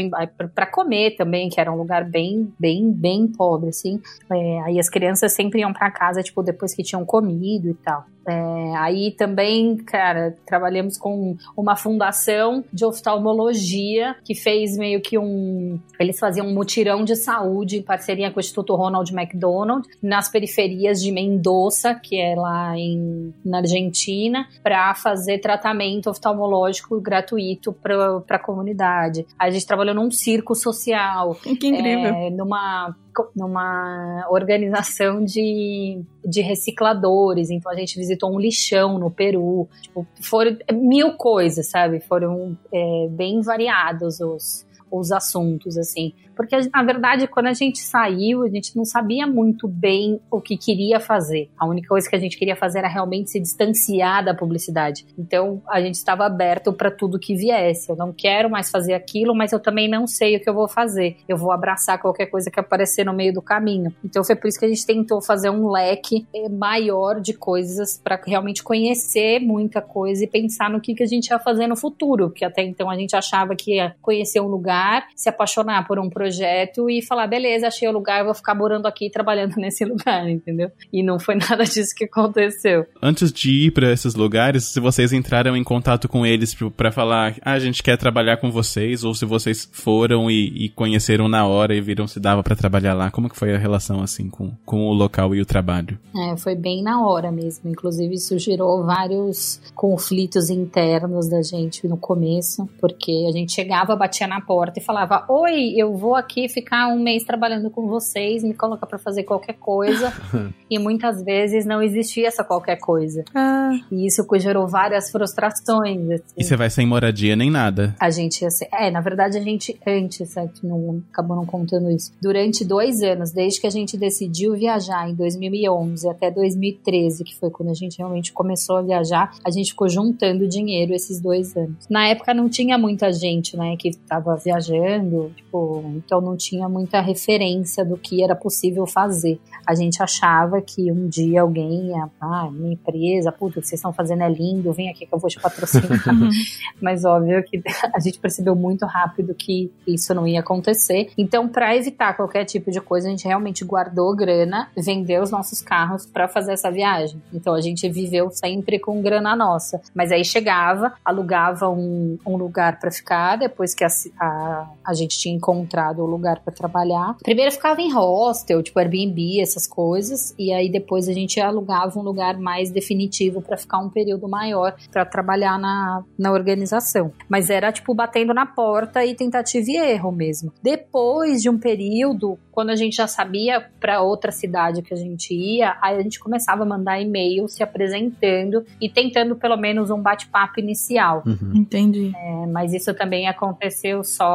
[0.54, 4.00] para comer também, que era um lugar bem, bem, bem pobre, assim.
[4.30, 8.06] É, aí as crianças sempre iam para casa, tipo, depois que tinham comido e tal.
[8.26, 15.78] É, aí também, cara, trabalhamos com uma fundação de oftalmologia que fez meio que um.
[15.98, 21.02] Eles faziam um mutirão de saúde em parceria com o Instituto Ronald McDonald nas periferias
[21.02, 28.38] de Mendoza, que é lá em, na Argentina, para fazer tratamento oftalmológico gratuito para a
[28.38, 29.26] comunidade.
[29.38, 31.34] A gente trabalhou num circo social.
[31.34, 32.14] Que incrível.
[32.14, 32.94] É, numa
[33.36, 37.50] numa organização de, de recicladores.
[37.50, 39.68] Então a gente visitou um lixão no Peru.
[39.80, 42.00] Tipo, foram mil coisas, sabe?
[42.00, 46.12] Foram é, bem variados os, os assuntos, assim.
[46.36, 50.56] Porque, na verdade, quando a gente saiu, a gente não sabia muito bem o que
[50.56, 51.50] queria fazer.
[51.58, 55.06] A única coisa que a gente queria fazer era realmente se distanciar da publicidade.
[55.18, 57.90] Então, a gente estava aberto para tudo que viesse.
[57.90, 60.68] Eu não quero mais fazer aquilo, mas eu também não sei o que eu vou
[60.68, 61.16] fazer.
[61.28, 63.94] Eu vou abraçar qualquer coisa que aparecer no meio do caminho.
[64.04, 68.00] Então, foi por isso que a gente tentou fazer um leque eh, maior de coisas
[68.02, 71.76] para realmente conhecer muita coisa e pensar no que, que a gente ia fazer no
[71.76, 72.30] futuro.
[72.30, 74.81] Porque até então a gente achava que ia conhecer um lugar,
[75.14, 78.86] se apaixonar por um projeto projeto e falar, beleza, achei o lugar, vou ficar morando
[78.86, 80.70] aqui trabalhando nesse lugar, entendeu?
[80.92, 82.86] E não foi nada disso que aconteceu.
[83.02, 87.36] Antes de ir para esses lugares, se vocês entraram em contato com eles para falar,
[87.42, 91.46] ah, a gente quer trabalhar com vocês, ou se vocês foram e, e conheceram na
[91.46, 94.52] hora e viram se dava para trabalhar lá, como que foi a relação assim com,
[94.64, 95.98] com o local e o trabalho?
[96.16, 97.70] É, foi bem na hora mesmo.
[97.70, 104.26] Inclusive, isso gerou vários conflitos internos da gente no começo, porque a gente chegava, batia
[104.26, 108.54] na porta e falava: Oi, eu vou aqui ficar um mês trabalhando com vocês, me
[108.54, 110.12] coloca para fazer qualquer coisa.
[110.70, 113.24] e muitas vezes não existia essa qualquer coisa.
[113.34, 113.72] Ah.
[113.90, 116.10] E isso gerou várias frustrações.
[116.10, 116.24] Assim.
[116.36, 117.94] E você vai sem moradia nem nada.
[118.00, 118.68] A gente ia ser.
[118.72, 120.66] É, na verdade, a gente antes, certo?
[120.66, 122.12] Não, acabou não contando isso.
[122.20, 127.50] Durante dois anos, desde que a gente decidiu viajar em 2011 até 2013, que foi
[127.50, 131.86] quando a gente realmente começou a viajar, a gente ficou juntando dinheiro esses dois anos.
[131.88, 137.00] Na época não tinha muita gente, né, que tava viajando, tipo, então não tinha muita
[137.00, 139.40] referência do que era possível fazer.
[139.66, 143.78] A gente achava que um dia alguém ia, ah, minha empresa, puta, o que vocês
[143.78, 146.02] estão fazendo é lindo, vem aqui que eu vou te patrocinar.
[146.80, 147.62] Mas óbvio que
[147.94, 151.10] a gente percebeu muito rápido que isso não ia acontecer.
[151.16, 155.60] Então, para evitar qualquer tipo de coisa, a gente realmente guardou grana, vendeu os nossos
[155.60, 157.22] carros para fazer essa viagem.
[157.32, 159.80] Então, a gente viveu sempre com grana nossa.
[159.94, 163.88] Mas aí chegava, alugava um, um lugar para ficar, depois que a,
[164.20, 164.51] a,
[164.84, 167.16] a gente tinha encontrado o lugar para trabalhar.
[167.22, 172.02] Primeiro ficava em hostel, tipo Airbnb, essas coisas, e aí depois a gente alugava um
[172.02, 177.12] lugar mais definitivo para ficar um período maior para trabalhar na, na organização.
[177.28, 180.52] Mas era tipo batendo na porta e tentativa e erro mesmo.
[180.62, 185.34] Depois de um período, quando a gente já sabia para outra cidade que a gente
[185.34, 190.00] ia, aí a gente começava a mandar e-mail se apresentando e tentando pelo menos um
[190.00, 191.22] bate-papo inicial.
[191.26, 191.52] Uhum.
[191.54, 192.12] Entendi.
[192.14, 194.31] É, mas isso também aconteceu só,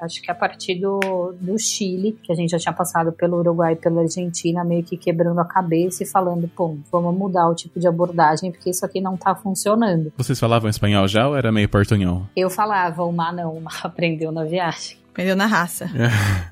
[0.00, 3.74] acho que a partir do, do Chile, que a gente já tinha passado pelo Uruguai
[3.74, 7.78] e pela Argentina, meio que quebrando a cabeça e falando, pô, vamos mudar o tipo
[7.78, 10.12] de abordagem, porque isso aqui não tá funcionando.
[10.16, 12.22] Vocês falavam espanhol já ou era meio portunhol?
[12.36, 15.03] Eu falava, o Má não, o Má aprendeu na viagem.
[15.14, 15.88] Aprendeu na raça.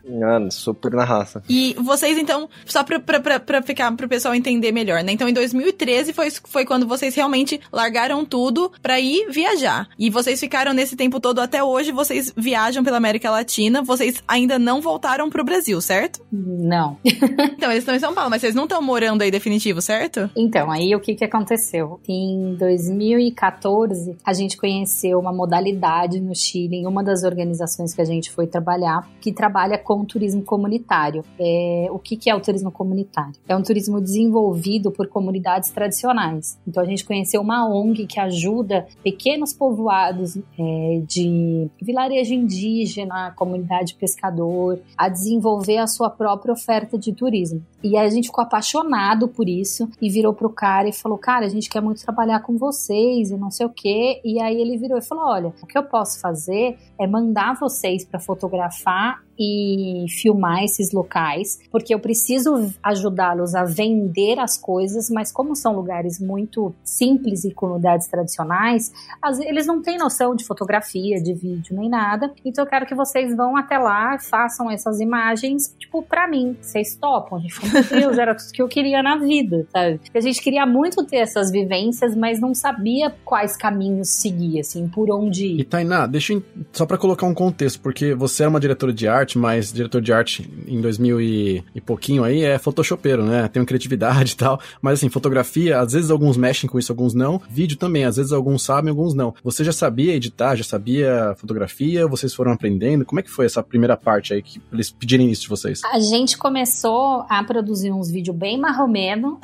[0.09, 1.43] Mano, super na raça.
[1.49, 5.11] E vocês, então, só pra, pra, pra, pra ficar pro pessoal entender melhor, né?
[5.11, 9.89] Então, em 2013 foi, foi quando vocês realmente largaram tudo pra ir viajar.
[9.99, 14.61] E vocês ficaram nesse tempo todo até hoje, vocês viajam pela América Latina, vocês ainda
[14.61, 16.25] não voltaram pro Brasil, certo?
[16.31, 16.99] Não.
[17.05, 20.31] então, eles estão em São Paulo, mas vocês não estão morando aí definitivo, certo?
[20.37, 22.01] Então, aí o que que aconteceu?
[22.09, 28.05] Em 2014, a gente conheceu uma modalidade no Chile, em uma das organizações que a
[28.05, 31.25] gente foi trabalhar, que trabalha com turismo comunitário.
[31.39, 33.33] É, o que, que é o turismo comunitário?
[33.49, 36.59] É um turismo desenvolvido por comunidades tradicionais.
[36.69, 43.95] Então a gente conheceu uma ONG que ajuda pequenos povoados é, de vilarejo indígena, comunidade
[43.95, 47.63] pescador, a desenvolver a sua própria oferta de turismo.
[47.83, 51.47] E aí a gente ficou apaixonado por isso e virou pro cara e falou: Cara,
[51.47, 54.21] a gente quer muito trabalhar com vocês e não sei o quê.
[54.25, 58.05] E aí ele virou e falou: Olha, o que eu posso fazer é mandar vocês
[58.05, 65.33] para fotografar e filmar esses locais, porque eu preciso ajudá-los a vender as coisas, mas
[65.33, 68.93] como são lugares muito simples e comunidades tradicionais,
[69.41, 72.33] eles não têm noção de fotografia, de vídeo nem nada.
[72.45, 76.57] Então eu quero que vocês vão até lá, façam essas imagens, tipo, para mim.
[76.61, 77.39] Vocês topam?
[77.39, 80.01] A gente falou, meu Deus, era tudo que eu queria na vida, sabe?
[80.15, 85.11] A gente queria muito ter essas vivências, mas não sabia quais caminhos seguir, assim, por
[85.11, 85.61] onde ir.
[85.61, 86.43] E Tainá, deixa eu,
[86.73, 90.01] só para colocar um contexto, porque você era uma diretora de arte arte, mas diretor
[90.01, 93.49] de arte em 2000 e, e pouquinho aí é photoshopeiro, né?
[93.49, 94.61] Tem uma criatividade e tal.
[94.81, 97.41] Mas assim, fotografia, às vezes alguns mexem com isso, alguns não.
[97.49, 99.35] Vídeo também, às vezes alguns sabem, alguns não.
[99.43, 102.07] Você já sabia editar, já sabia fotografia?
[102.07, 103.05] Vocês foram aprendendo?
[103.05, 105.81] Como é que foi essa primeira parte aí que eles pedirem isso de vocês?
[105.93, 109.39] A gente começou a produzir uns vídeos bem marromeno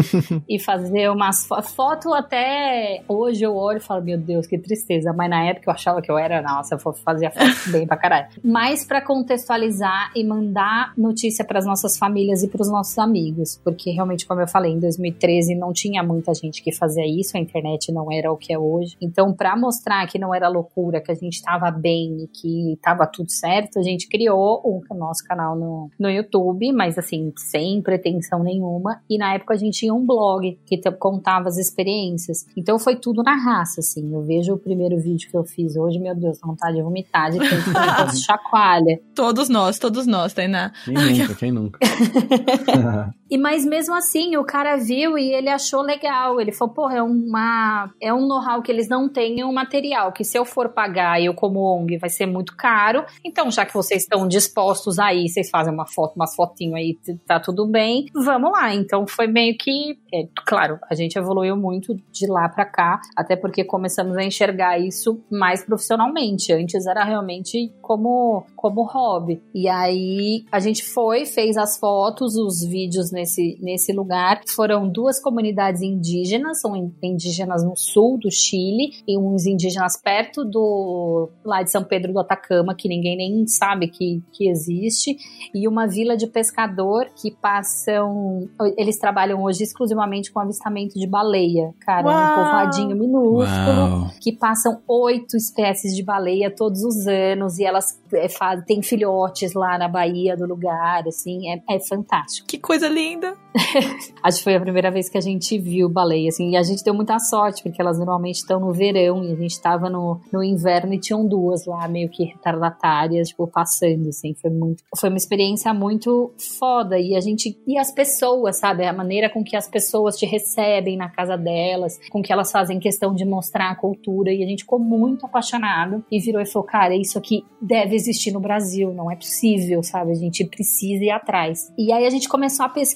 [0.48, 5.12] e fazer umas fo foto até hoje eu olho e falo, meu Deus, que tristeza.
[5.12, 8.28] Mas na época eu achava que eu era, nossa, eu fazia foto bem pra caralho.
[8.42, 13.58] Mas para contextualizar e mandar notícia para as nossas famílias e para os nossos amigos,
[13.64, 17.40] porque realmente, como eu falei, em 2013 não tinha muita gente que fazia isso, a
[17.40, 18.96] internet não era o que é hoje.
[19.00, 23.06] Então, para mostrar que não era loucura, que a gente estava bem e que estava
[23.06, 28.42] tudo certo, a gente criou o nosso canal no, no YouTube, mas assim, sem pretensão
[28.42, 29.00] nenhuma.
[29.08, 32.46] E na época a gente tinha um blog que contava as experiências.
[32.56, 34.12] Então foi tudo na raça, assim.
[34.12, 37.38] Eu vejo o primeiro vídeo que eu fiz hoje, meu Deus, vontade de vomitar, de
[37.38, 39.00] tanto chacoalha.
[39.14, 40.72] Todos nós, todos nós, Tainá.
[40.84, 41.78] Quem nunca, quem nunca?
[43.34, 46.40] e mas mesmo assim, o cara viu e ele achou legal.
[46.40, 50.22] Ele falou, porra, é uma é um know-how que eles não têm um material, que
[50.22, 53.04] se eu for pagar eu como ONG vai ser muito caro.
[53.24, 57.40] Então, já que vocês estão dispostos aí, vocês fazem uma foto, umas fotinho aí, tá
[57.40, 58.72] tudo bem, vamos lá.
[58.72, 63.34] Então foi meio que, é, claro, a gente evoluiu muito de lá para cá, até
[63.34, 66.52] porque começamos a enxergar isso mais profissionalmente.
[66.52, 69.42] Antes era realmente como como hobby.
[69.52, 73.23] E aí a gente foi, fez as fotos, os vídeos nesse
[73.60, 74.40] nesse lugar.
[74.54, 81.28] Foram duas comunidades indígenas, são indígenas no sul do Chile e uns indígenas perto do
[81.44, 85.16] lá de São Pedro do Atacama, que ninguém nem sabe que, que existe,
[85.54, 88.48] e uma vila de pescador que passam.
[88.76, 92.16] Eles trabalham hoje exclusivamente com avistamento de baleia, cara, Uau.
[92.16, 94.10] um povoadinho minúsculo, Uau.
[94.20, 99.54] que passam oito espécies de baleia todos os anos, e elas é, faz, têm filhotes
[99.54, 102.46] lá na Bahia do lugar, assim, é, é fantástico.
[102.46, 103.13] Que coisa linda!
[104.22, 106.82] Acho que foi a primeira vez que a gente viu baleia, assim, e a gente
[106.82, 110.42] deu muita sorte, porque elas normalmente estão no verão, e a gente estava no, no
[110.42, 115.16] inverno e tinham duas lá, meio que retardatárias, tipo, passando, assim, foi muito, foi uma
[115.16, 119.68] experiência muito foda, e a gente, e as pessoas, sabe, a maneira com que as
[119.68, 124.32] pessoas te recebem na casa delas, com que elas fazem questão de mostrar a cultura,
[124.32, 128.32] e a gente ficou muito apaixonado, e virou e falou, cara, isso aqui deve existir
[128.32, 131.72] no Brasil, não é possível, sabe, a gente precisa ir atrás.
[131.78, 132.93] E aí a gente começou a pesquisar,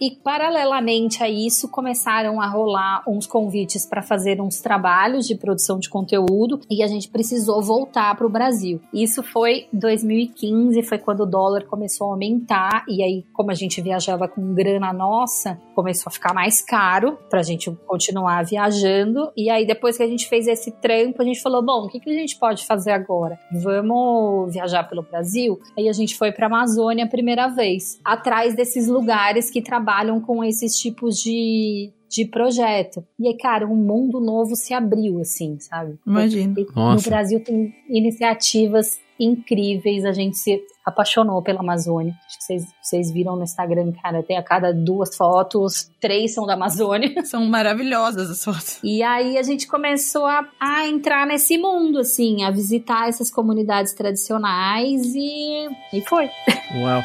[0.00, 5.78] e paralelamente a isso, começaram a rolar uns convites para fazer uns trabalhos de produção
[5.78, 8.80] de conteúdo, e a gente precisou voltar para o Brasil.
[8.92, 13.80] Isso foi 2015, foi quando o dólar começou a aumentar e aí como a gente
[13.80, 19.30] viajava com grana nossa, começou a ficar mais caro para a gente continuar viajando.
[19.36, 22.00] E aí depois que a gente fez esse trampo, a gente falou, bom, o que,
[22.00, 23.38] que a gente pode fazer agora?
[23.52, 25.60] Vamos viajar pelo Brasil?
[25.76, 28.88] Aí a gente foi para Amazônia a primeira vez, atrás desses
[29.18, 33.04] lugares que trabalham com esses tipos de de projeto.
[33.20, 35.98] E aí, cara, um mundo novo se abriu, assim, sabe?
[36.06, 36.54] Imagina.
[36.74, 42.14] No Brasil tem iniciativas incríveis, a gente se apaixonou pela Amazônia.
[42.26, 46.46] Acho que vocês, vocês viram no Instagram, cara, tem a cada duas fotos, três são
[46.46, 47.12] da Amazônia.
[47.26, 48.80] São maravilhosas as fotos.
[48.82, 53.92] E aí a gente começou a, a entrar nesse mundo, assim, a visitar essas comunidades
[53.92, 56.30] tradicionais e, e foi.
[56.80, 57.02] Uau.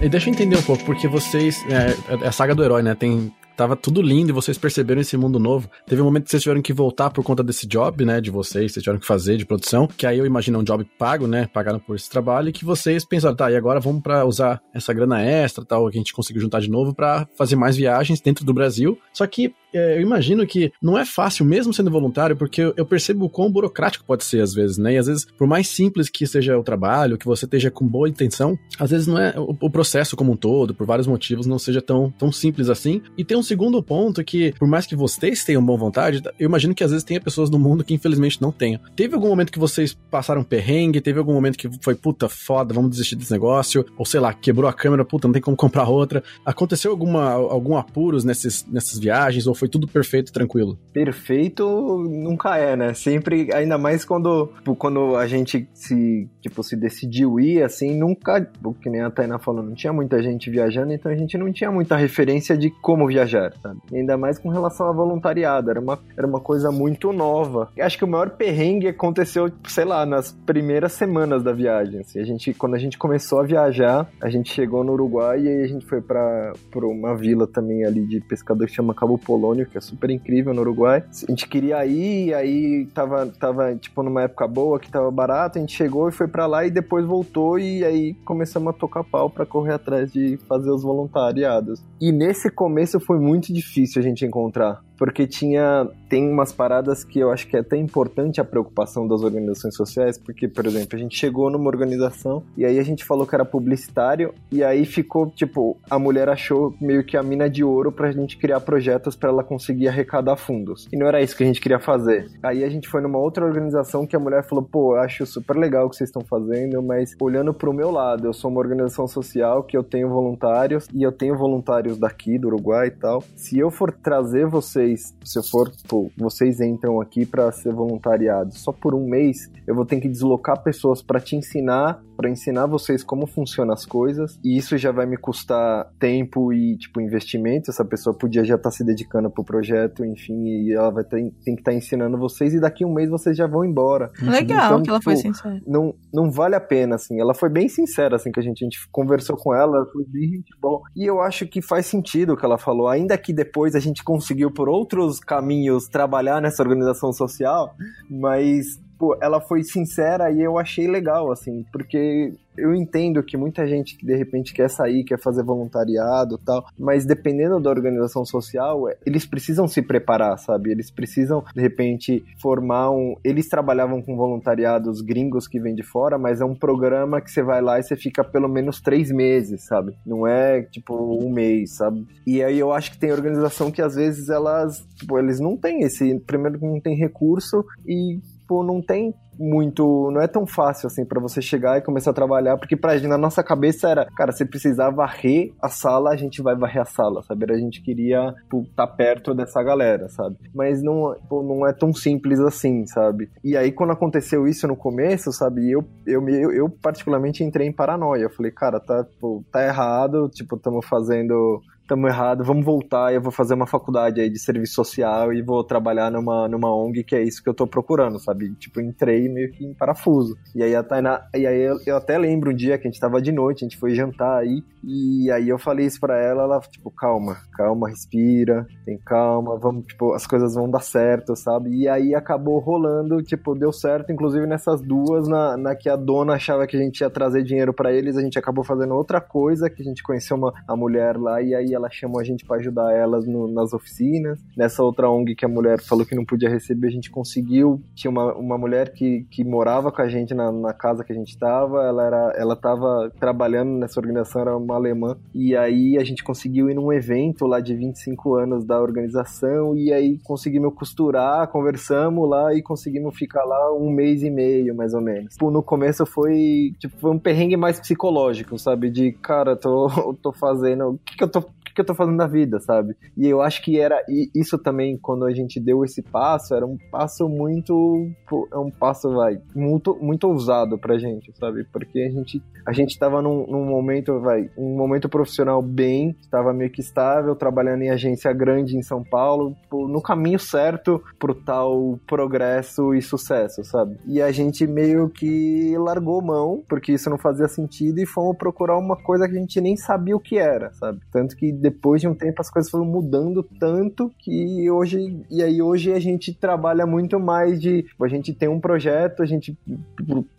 [0.00, 1.64] E deixa eu entender um pouco, porque vocês.
[1.66, 2.94] É, é a saga do herói, né?
[2.94, 5.68] Tem tava tudo lindo e vocês perceberam esse mundo novo.
[5.84, 8.70] Teve um momento que vocês tiveram que voltar por conta desse job, né, de vocês,
[8.70, 11.80] vocês tiveram que fazer de produção, que aí eu imagino um job pago, né, pagaram
[11.80, 15.20] por esse trabalho, e que vocês pensaram, tá, e agora vamos para usar essa grana
[15.20, 18.54] extra, tal, que a gente conseguiu juntar de novo para fazer mais viagens dentro do
[18.54, 18.96] Brasil.
[19.12, 23.26] Só que é, eu imagino que não é fácil, mesmo sendo voluntário, porque eu, percebo
[23.26, 24.94] o quão burocrático pode ser às vezes, né?
[24.94, 28.08] E às vezes, por mais simples que seja o trabalho, que você esteja com boa
[28.08, 31.58] intenção, às vezes não é o, o, processo como um todo, por vários motivos, não
[31.58, 33.02] seja tão, tão simples assim.
[33.16, 36.74] E tem um segundo ponto que, por mais que vocês tenham boa vontade, eu imagino
[36.74, 38.80] que às vezes tenha pessoas no mundo que infelizmente não tenham.
[38.96, 41.00] Teve algum momento que vocês passaram perrengue?
[41.00, 43.84] Teve algum momento que foi, puta, foda, vamos desistir desse negócio?
[43.96, 46.22] Ou sei lá, quebrou a câmera, puta, não tem como comprar outra.
[46.44, 49.46] Aconteceu alguma, algum apuros nesses, nessas viagens?
[49.46, 50.78] Ou foi tudo perfeito tranquilo?
[50.92, 51.66] Perfeito
[52.08, 52.94] nunca é, né?
[52.94, 58.48] Sempre, ainda mais quando, tipo, quando a gente se, tipo, se decidiu ir, assim, nunca,
[58.80, 61.70] que nem a Tainá falou, não tinha muita gente viajando, então a gente não tinha
[61.70, 63.80] muita referência de como viajar sabe?
[63.92, 67.70] Ainda mais com relação a voluntariado, era uma, era uma coisa muito nova.
[67.78, 72.00] Acho que o maior perrengue aconteceu, sei lá, nas primeiras semanas da viagem.
[72.00, 72.20] Assim.
[72.20, 75.62] A gente, quando a gente começou a viajar, a gente chegou no Uruguai e aí
[75.62, 79.18] a gente foi para uma vila também ali de pescador que chama Cabo
[79.66, 81.02] Que é super incrível no Uruguai.
[81.26, 85.60] A gente queria ir, aí tava, tava tipo numa época boa que tava barato, a
[85.60, 89.28] gente chegou e foi para lá e depois voltou e aí começamos a tocar pau
[89.30, 91.82] para correr atrás de fazer os voluntariados.
[92.00, 97.18] E nesse começo foi muito difícil a gente encontrar porque tinha tem umas paradas que
[97.18, 100.98] eu acho que é até importante a preocupação das organizações sociais, porque, por exemplo, a
[100.98, 105.30] gente chegou numa organização e aí a gente falou que era publicitário e aí ficou,
[105.30, 109.28] tipo, a mulher achou meio que a mina de ouro pra gente criar projetos para
[109.28, 110.88] ela conseguir arrecadar fundos.
[110.90, 112.30] E não era isso que a gente queria fazer.
[112.42, 115.86] Aí a gente foi numa outra organização que a mulher falou, pô, acho super legal
[115.86, 119.62] o que vocês estão fazendo, mas olhando pro meu lado, eu sou uma organização social
[119.62, 123.22] que eu tenho voluntários e eu tenho voluntários daqui, do Uruguai e tal.
[123.36, 127.72] Se eu for trazer vocês vocês, se eu for, pô, vocês entram aqui para ser
[127.72, 132.30] voluntariado só por um mês, eu vou ter que deslocar pessoas para te ensinar, para
[132.30, 137.00] ensinar vocês como funcionam as coisas, e isso já vai me custar tempo e, tipo,
[137.00, 137.70] investimento.
[137.70, 141.32] Essa pessoa podia já estar tá se dedicando pro projeto, enfim, e ela vai ter,
[141.44, 144.10] tem que estar tá ensinando vocês, e daqui um mês vocês já vão embora.
[144.22, 145.60] Legal então, que ela tipo, foi sincera.
[145.66, 147.20] Não, não vale a pena, assim.
[147.20, 150.04] Ela foi bem sincera, assim, que a gente, a gente conversou com ela, ela foi
[150.06, 150.82] bem gente bom.
[150.96, 154.02] E eu acho que faz sentido o que ela falou, ainda que depois a gente
[154.02, 157.74] conseguiu por outros caminhos trabalhar nessa organização social,
[158.08, 163.66] mas pô, ela foi sincera e eu achei legal, assim, porque eu entendo que muita
[163.66, 168.84] gente que de repente quer sair, quer fazer voluntariado tal, mas dependendo da organização social,
[169.06, 170.70] eles precisam se preparar, sabe?
[170.70, 173.16] Eles precisam, de repente, formar um.
[173.24, 177.42] Eles trabalhavam com voluntariados gringos que vêm de fora, mas é um programa que você
[177.42, 179.94] vai lá e você fica pelo menos três meses, sabe?
[180.04, 182.06] Não é tipo um mês, sabe?
[182.26, 185.82] E aí eu acho que tem organização que às vezes elas, tipo, eles não têm
[185.82, 186.18] esse.
[186.20, 190.10] Primeiro, não tem recurso e tipo, não tem muito.
[190.10, 193.08] Não é tão fácil assim para você chegar e começar a trabalhar, porque pra gente,
[193.08, 196.84] na nossa cabeça era, cara, você precisava varrer a sala, a gente vai varrer a
[196.84, 197.50] sala, sabe?
[197.52, 200.36] A gente queria estar tipo, tá perto dessa galera, sabe?
[200.54, 203.30] Mas não, não é tão simples assim, sabe?
[203.44, 207.72] E aí, quando aconteceu isso no começo, sabe, eu, eu, eu, eu particularmente entrei em
[207.72, 208.24] paranoia.
[208.24, 213.22] Eu falei, cara, tá, tipo, tá errado, tipo, estamos fazendo estamos errado, vamos voltar, eu
[213.22, 217.16] vou fazer uma faculdade aí de serviço social e vou trabalhar numa, numa ONG que
[217.16, 218.54] é isso que eu tô procurando, sabe?
[218.56, 220.36] Tipo, entrei meio que em parafuso.
[220.54, 223.00] E aí a Tainá, e aí eu, eu até lembro um dia que a gente
[223.00, 226.42] tava de noite, a gente foi jantar aí, e aí eu falei isso pra ela,
[226.42, 231.70] ela, tipo, calma, calma, respira, tem calma, vamos, tipo, as coisas vão dar certo, sabe?
[231.74, 236.34] E aí acabou rolando, tipo, deu certo, inclusive nessas duas, na, na que a dona
[236.34, 239.70] achava que a gente ia trazer dinheiro para eles, a gente acabou fazendo outra coisa,
[239.70, 242.58] que a gente conheceu uma a mulher lá, e aí ela chamou a gente para
[242.58, 244.38] ajudar elas no, nas oficinas.
[244.56, 247.80] Nessa outra ONG que a mulher falou que não podia receber, a gente conseguiu.
[247.94, 251.16] Tinha uma, uma mulher que, que morava com a gente na, na casa que a
[251.16, 251.84] gente estava.
[251.84, 255.16] Ela era, ela estava trabalhando nessa organização, era uma alemã.
[255.34, 259.76] E aí a gente conseguiu ir num evento lá de 25 anos da organização.
[259.76, 264.94] E aí conseguimos costurar, conversamos lá e conseguimos ficar lá um mês e meio, mais
[264.94, 265.34] ou menos.
[265.34, 268.90] Tipo, no começo foi, tipo, foi um perrengue mais psicológico, sabe?
[268.90, 269.88] De, cara, tô,
[270.22, 270.90] tô fazendo.
[270.90, 271.44] O que, que eu tô
[271.78, 272.96] que eu tô fazendo na vida, sabe?
[273.16, 274.02] E eu acho que era
[274.34, 278.10] isso também, quando a gente deu esse passo, era um passo muito.
[278.52, 281.64] É um passo, vai, muito, muito ousado pra gente, sabe?
[281.72, 286.52] Porque a gente, a gente tava num, num momento, vai, um momento profissional bem, estava
[286.52, 291.98] meio que estável, trabalhando em agência grande em São Paulo, no caminho certo pro tal
[292.06, 293.98] progresso e sucesso, sabe?
[294.04, 298.76] E a gente meio que largou mão, porque isso não fazia sentido, e fomos procurar
[298.76, 301.00] uma coisa que a gente nem sabia o que era, sabe?
[301.12, 305.60] Tanto que depois de um tempo as coisas foram mudando tanto que hoje e aí
[305.60, 309.56] hoje a gente trabalha muito mais de a gente tem um projeto, a gente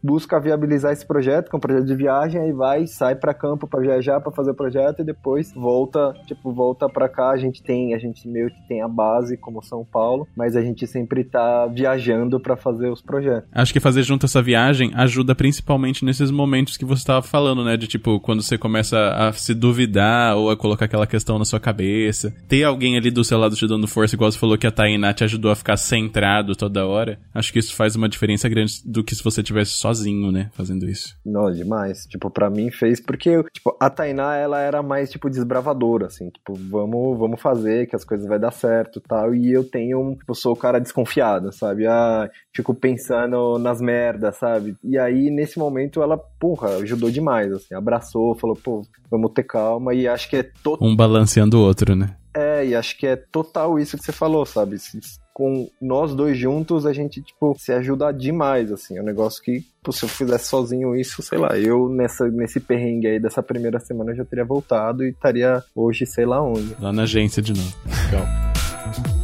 [0.01, 3.67] busca viabilizar esse projeto, que é um projeto de viagem, aí vai, sai para campo
[3.67, 7.61] para viajar, para fazer o projeto e depois volta, tipo, volta para cá, a gente
[7.61, 11.23] tem, a gente meio que tem a base como São Paulo, mas a gente sempre
[11.23, 13.49] tá viajando para fazer os projetos.
[13.51, 17.77] Acho que fazer junto essa viagem ajuda principalmente nesses momentos que você estava falando, né,
[17.77, 21.45] de tipo, quando você começa a se duvidar ou a colocar aquela questão questão na
[21.45, 22.33] sua cabeça.
[22.47, 25.13] Ter alguém ali do seu lado te dando força, igual você falou que a Tainá
[25.13, 27.19] te ajudou a ficar centrado toda hora.
[27.33, 30.89] Acho que isso faz uma diferença grande do que se você tivesse sozinho, né, fazendo
[30.89, 31.17] isso.
[31.25, 32.05] Não, demais.
[32.05, 36.29] Tipo, para mim fez porque, tipo, a Tainá, ela era mais, tipo, desbravadora, assim.
[36.29, 39.35] Tipo, vamos, vamos fazer que as coisas vai dar certo tal.
[39.35, 41.85] E eu tenho, eu sou o cara desconfiado, sabe?
[41.85, 44.77] Ah, fico pensando nas merdas, sabe?
[44.83, 47.75] E aí, nesse momento, ela, porra, ajudou demais, assim.
[47.75, 48.81] Abraçou, falou, pô,
[49.11, 49.93] vamos ter calma.
[49.93, 50.83] E acho que é todo...
[50.83, 52.15] Um balanceando o outro, né?
[52.33, 54.77] É, e acho que é total isso que você falou, sabe?
[54.79, 54.99] Se-
[55.33, 58.97] Com nós dois juntos, a gente, tipo, se ajuda demais, assim.
[58.97, 62.59] É um negócio que, pô, se eu fizesse sozinho isso, sei lá, eu nessa, nesse
[62.59, 66.75] perrengue aí dessa primeira semana já teria voltado e estaria hoje, sei lá onde.
[66.79, 69.18] Lá na agência de novo.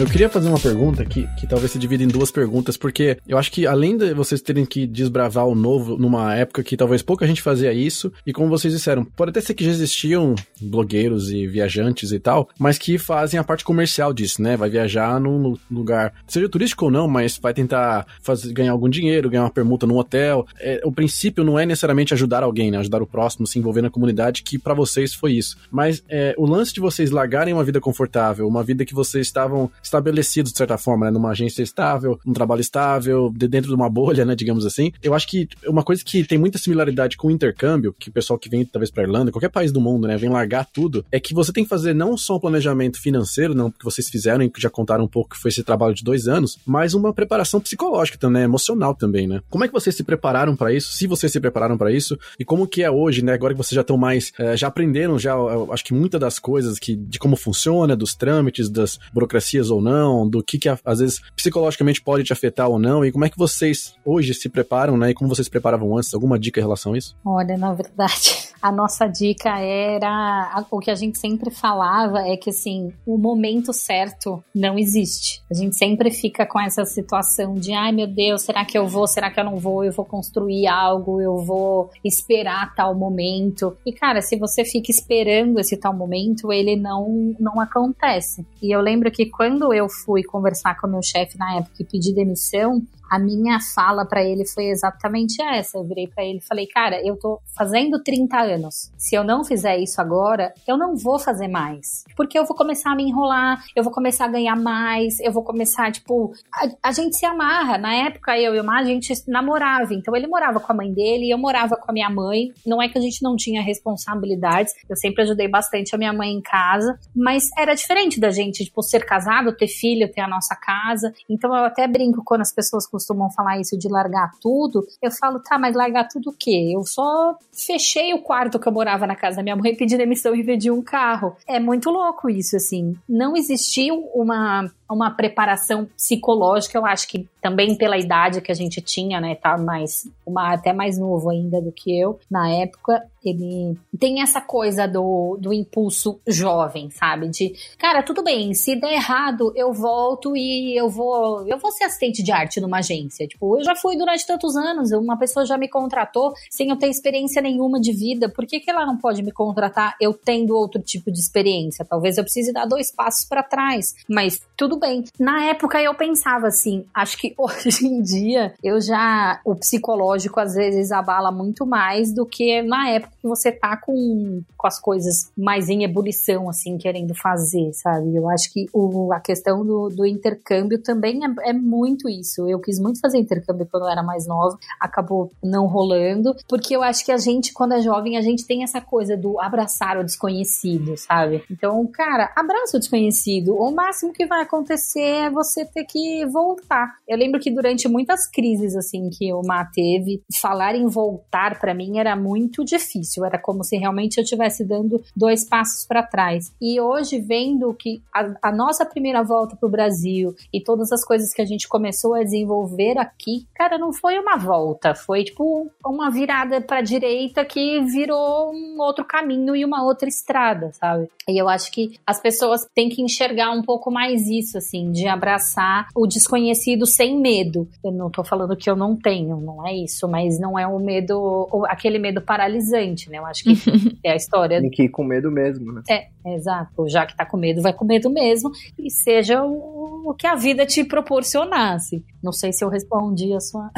[0.00, 3.36] Eu queria fazer uma pergunta que, que talvez se divida em duas perguntas, porque eu
[3.36, 7.26] acho que além de vocês terem que desbravar o novo numa época que talvez pouca
[7.26, 11.46] gente fazia isso, e como vocês disseram, pode até ser que já existiam blogueiros e
[11.46, 14.56] viajantes e tal, mas que fazem a parte comercial disso, né?
[14.56, 18.88] Vai viajar num lu- lugar, seja turístico ou não, mas vai tentar fazer, ganhar algum
[18.88, 20.46] dinheiro, ganhar uma permuta num hotel.
[20.58, 22.78] É, o princípio não é necessariamente ajudar alguém, né?
[22.78, 25.58] Ajudar o próximo, se envolver na comunidade, que pra vocês foi isso.
[25.70, 29.70] Mas é, o lance de vocês largarem uma vida confortável, uma vida que vocês estavam
[29.90, 31.10] estabelecidos de certa forma, né?
[31.10, 34.34] Numa agência estável, um trabalho estável, de dentro de uma bolha, né?
[34.34, 34.92] Digamos assim.
[35.02, 38.38] Eu acho que uma coisa que tem muita similaridade com o intercâmbio, que o pessoal
[38.38, 40.16] que vem talvez pra Irlanda, qualquer país do mundo, né?
[40.16, 43.70] Vem largar tudo, é que você tem que fazer não só um planejamento financeiro, não
[43.70, 46.28] que vocês fizeram e que já contaram um pouco que foi esse trabalho de dois
[46.28, 49.40] anos, mas uma preparação psicológica também, emocional também, né?
[49.50, 50.92] Como é que vocês se prepararam pra isso?
[50.92, 53.32] Se vocês se prepararam pra isso e como que é hoje, né?
[53.32, 55.34] Agora que vocês já estão mais, eh, já aprenderam já,
[55.70, 60.28] acho que muitas das coisas que de como funciona, dos trâmites, das burocracias ou não,
[60.28, 63.38] do que que às vezes psicologicamente pode te afetar ou não e como é que
[63.38, 65.10] vocês hoje se preparam, né?
[65.10, 66.12] E como vocês se preparavam antes?
[66.14, 67.16] Alguma dica em relação a isso?
[67.24, 72.50] Olha, na verdade, a nossa dica era o que a gente sempre falava é que
[72.50, 75.42] assim, o momento certo não existe.
[75.50, 79.06] A gente sempre fica com essa situação de, ai meu Deus, será que eu vou?
[79.06, 79.84] Será que eu não vou?
[79.84, 83.76] Eu vou construir algo, eu vou esperar tal momento.
[83.84, 88.46] E cara, se você fica esperando esse tal momento, ele não não acontece.
[88.62, 91.84] E eu lembro que quando eu fui conversar com o meu chefe na época e
[91.84, 95.76] pedir demissão, a minha fala pra ele foi exatamente essa.
[95.76, 98.92] Eu virei pra ele e falei, cara, eu tô fazendo 30 anos.
[98.96, 102.04] Se eu não fizer isso agora, eu não vou fazer mais.
[102.16, 105.42] Porque eu vou começar a me enrolar, eu vou começar a ganhar mais, eu vou
[105.42, 107.76] começar, tipo, a, a gente se amarra.
[107.78, 109.92] Na época, eu e o Mar, a gente namorava.
[109.92, 112.52] Então ele morava com a mãe dele e eu morava com a minha mãe.
[112.64, 114.72] Não é que a gente não tinha responsabilidades.
[114.88, 116.96] Eu sempre ajudei bastante a minha mãe em casa.
[117.14, 121.12] Mas era diferente da gente, tipo, ser casado, ter filho, ter a nossa casa.
[121.28, 124.86] Então eu até brinco quando as pessoas costumam falar isso de largar tudo.
[125.02, 126.72] Eu falo, tá, mas largar tudo o quê?
[126.74, 130.34] Eu só fechei o quarto que eu morava na casa da minha mãe, pedi demissão
[130.34, 131.34] e vendi um carro.
[131.46, 132.94] É muito louco isso, assim.
[133.08, 138.80] Não existiu uma uma preparação psicológica, eu acho que também pela idade que a gente
[138.80, 143.76] tinha, né, tá mais, uma, até mais novo ainda do que eu, na época, ele
[143.98, 149.52] tem essa coisa do, do impulso jovem, sabe, de, cara, tudo bem, se der errado,
[149.54, 153.64] eu volto e eu vou, eu vou ser assistente de arte numa agência, tipo, eu
[153.64, 157.80] já fui durante tantos anos, uma pessoa já me contratou sem eu ter experiência nenhuma
[157.80, 161.18] de vida, por que que ela não pode me contratar eu tendo outro tipo de
[161.18, 161.84] experiência?
[161.84, 165.04] Talvez eu precise dar dois passos para trás, mas tudo bem.
[165.18, 170.54] Na época eu pensava assim, acho que hoje em dia eu já o psicológico às
[170.54, 175.30] vezes abala muito mais do que na época que você tá com, com as coisas
[175.36, 178.14] mais em ebulição assim, querendo fazer, sabe?
[178.14, 182.48] Eu acho que o, a questão do, do intercâmbio também é, é muito isso.
[182.48, 186.82] Eu quis muito fazer intercâmbio quando eu era mais nova, acabou não rolando, porque eu
[186.82, 190.04] acho que a gente quando é jovem, a gente tem essa coisa do abraçar o
[190.04, 191.44] desconhecido, sabe?
[191.50, 193.54] Então, cara, abraça o desconhecido.
[193.54, 196.94] O máximo que vai acontecer é você ter que voltar.
[197.06, 201.74] Eu lembro que durante muitas crises assim que o Má teve, falar em voltar para
[201.74, 203.09] mim era muito difícil.
[203.24, 206.52] Era como se realmente eu estivesse dando dois passos para trás.
[206.60, 211.32] E hoje vendo que a, a nossa primeira volta pro Brasil e todas as coisas
[211.32, 216.10] que a gente começou a desenvolver aqui, cara, não foi uma volta, foi tipo uma
[216.10, 221.08] virada para direita que virou um outro caminho e uma outra estrada, sabe?
[221.28, 225.06] E eu acho que as pessoas têm que enxergar um pouco mais isso, assim, de
[225.06, 227.68] abraçar o desconhecido sem medo.
[227.84, 230.78] Eu não tô falando que eu não tenho, não é isso, mas não é o
[230.78, 233.18] medo, aquele medo paralisante, né?
[233.18, 233.52] Eu acho que
[234.04, 234.60] é a história.
[234.60, 235.82] Tem que ir com medo mesmo, né?
[235.88, 236.88] É, exato.
[236.88, 238.50] Já que tá com medo, vai com medo mesmo.
[238.78, 242.04] E seja o, o que a vida te proporcionasse.
[242.22, 243.70] Não sei se eu respondi a sua,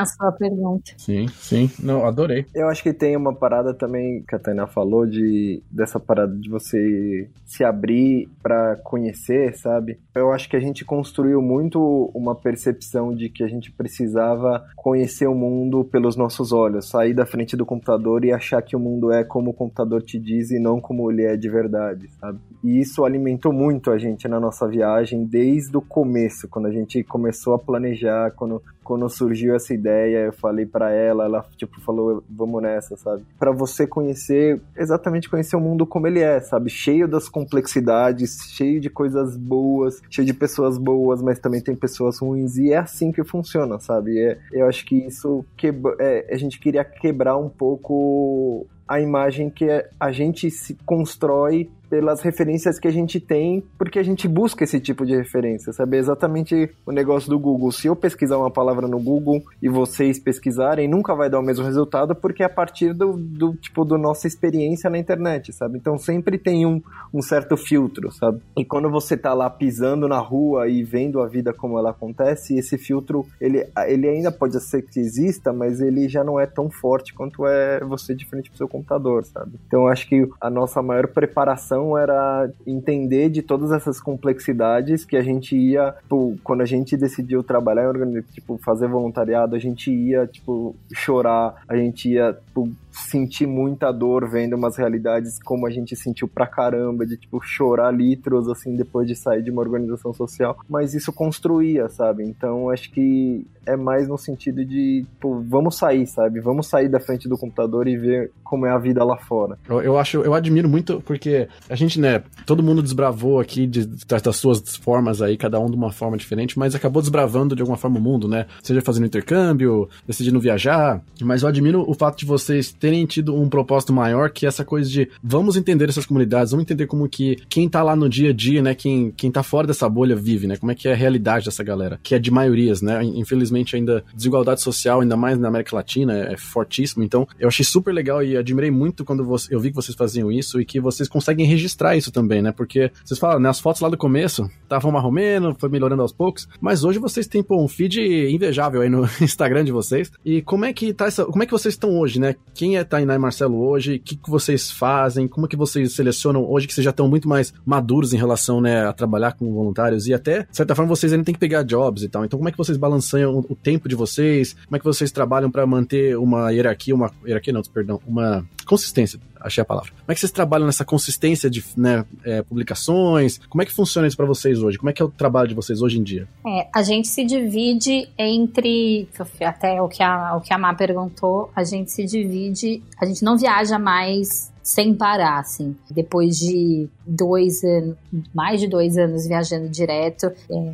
[0.00, 0.92] a sua pergunta.
[0.96, 1.70] Sim, sim.
[1.82, 2.46] Não, adorei.
[2.54, 6.48] Eu acho que tem uma parada também que a Tainá falou de dessa parada de
[6.48, 9.98] você se abrir para conhecer, sabe?
[10.14, 15.26] Eu acho que a gente construiu muito uma percepção de que a gente precisava conhecer
[15.26, 19.12] o mundo pelos nossos olhos, sair da frente do computador e achar que o mundo
[19.12, 22.38] é como o computador te diz e não como ele é de verdade, sabe?
[22.62, 27.02] E isso alimentou muito a gente na nossa viagem desde o começo, quando a gente
[27.04, 31.78] começou a planejar, quando quando surgiu essa ideia ideia, eu falei para ela, ela tipo
[31.82, 33.24] falou, vamos nessa, sabe?
[33.38, 36.70] Para você conhecer, exatamente conhecer o mundo como ele é, sabe?
[36.70, 42.18] Cheio das complexidades, cheio de coisas boas, cheio de pessoas boas, mas também tem pessoas
[42.18, 44.18] ruins e é assim que funciona, sabe?
[44.18, 45.68] É, eu acho que isso que
[46.00, 49.66] é, a gente queria quebrar um pouco a imagem que
[49.98, 54.80] a gente se constrói pelas referências que a gente tem, porque a gente busca esse
[54.80, 55.96] tipo de referência, sabe?
[55.96, 57.70] É exatamente o negócio do Google.
[57.70, 61.64] Se eu pesquisar uma palavra no Google e vocês pesquisarem, nunca vai dar o mesmo
[61.64, 65.78] resultado, porque é a partir do, do tipo, da nossa experiência na internet, sabe?
[65.78, 66.82] Então sempre tem um,
[67.12, 68.40] um certo filtro, sabe?
[68.58, 72.58] E quando você tá lá pisando na rua e vendo a vida como ela acontece,
[72.58, 76.68] esse filtro, ele, ele ainda pode ser que exista, mas ele já não é tão
[76.68, 79.52] forte quanto é você de frente pro seu computador, sabe?
[79.68, 85.22] Então acho que a nossa maior preparação era entender de todas essas complexidades que a
[85.22, 90.26] gente ia, tipo, quando a gente decidiu trabalhar em tipo, fazer voluntariado, a gente ia,
[90.26, 95.96] tipo, chorar, a gente ia, tipo, sentir muita dor vendo umas realidades como a gente
[95.96, 100.56] sentiu pra caramba, de, tipo, chorar litros, assim, depois de sair de uma organização social,
[100.68, 102.24] mas isso construía, sabe?
[102.24, 106.40] Então, acho que é mais no sentido de, tipo, vamos sair, sabe?
[106.40, 109.58] Vamos sair da frente do computador e ver como é a vida lá fora.
[109.68, 113.86] Eu, eu acho, eu admiro muito, porque a gente, né, todo mundo desbravou aqui de,
[114.06, 117.78] das suas formas aí, cada um de uma forma diferente, mas acabou desbravando de alguma
[117.78, 118.46] forma o mundo, né?
[118.62, 123.48] Seja fazendo intercâmbio, decidindo viajar, mas eu admiro o fato de vocês terem tido um
[123.48, 127.36] propósito maior, que é essa coisa de vamos entender essas comunidades, vamos entender como que
[127.48, 130.46] quem tá lá no dia a dia, né, quem, quem tá fora dessa bolha vive,
[130.46, 130.58] né?
[130.58, 133.02] Como é que é a realidade dessa galera, que é de maiorias, né?
[133.02, 137.02] Infelizmente ainda desigualdade social, ainda mais na América Latina, é fortíssimo.
[137.02, 140.60] Então, eu achei super legal e admirei muito quando eu vi que vocês faziam isso
[140.60, 142.52] e que vocês conseguem registrar isso também, né?
[142.52, 146.46] Porque vocês falam, né, as fotos lá do começo estavam marromeno, foi melhorando aos poucos,
[146.60, 147.98] mas hoje vocês têm pô, um feed
[148.30, 150.12] invejável aí no Instagram de vocês.
[150.22, 152.34] E como é que tá essa, como é que vocês estão hoje, né?
[152.52, 153.96] Quem é Tainá e Marcelo hoje?
[153.96, 155.26] O que, que vocês fazem?
[155.28, 158.86] Como que vocês selecionam hoje que vocês já estão muito mais maduros em relação, né,
[158.86, 162.02] a trabalhar com voluntários e até, de certa forma, vocês ainda têm que pegar jobs
[162.02, 162.24] e tal.
[162.24, 164.54] Então, como é que vocês balançam o tempo de vocês?
[164.64, 169.18] Como é que vocês trabalham para manter uma hierarquia, uma hierarquia não, perdão, uma consistência
[169.44, 169.90] achei a palavra.
[169.90, 173.38] Como é que vocês trabalham nessa consistência de né, é, publicações?
[173.48, 174.78] Como é que funciona isso para vocês hoje?
[174.78, 176.26] Como é que é o trabalho de vocês hoje em dia?
[176.46, 179.06] É, a gente se divide entre,
[179.44, 183.22] até o que a, o que a Má perguntou, a gente se divide, a gente
[183.22, 185.76] não viaja mais sem parar, assim.
[185.90, 187.96] Depois de dois anos,
[188.34, 190.72] mais de dois anos viajando direto, é,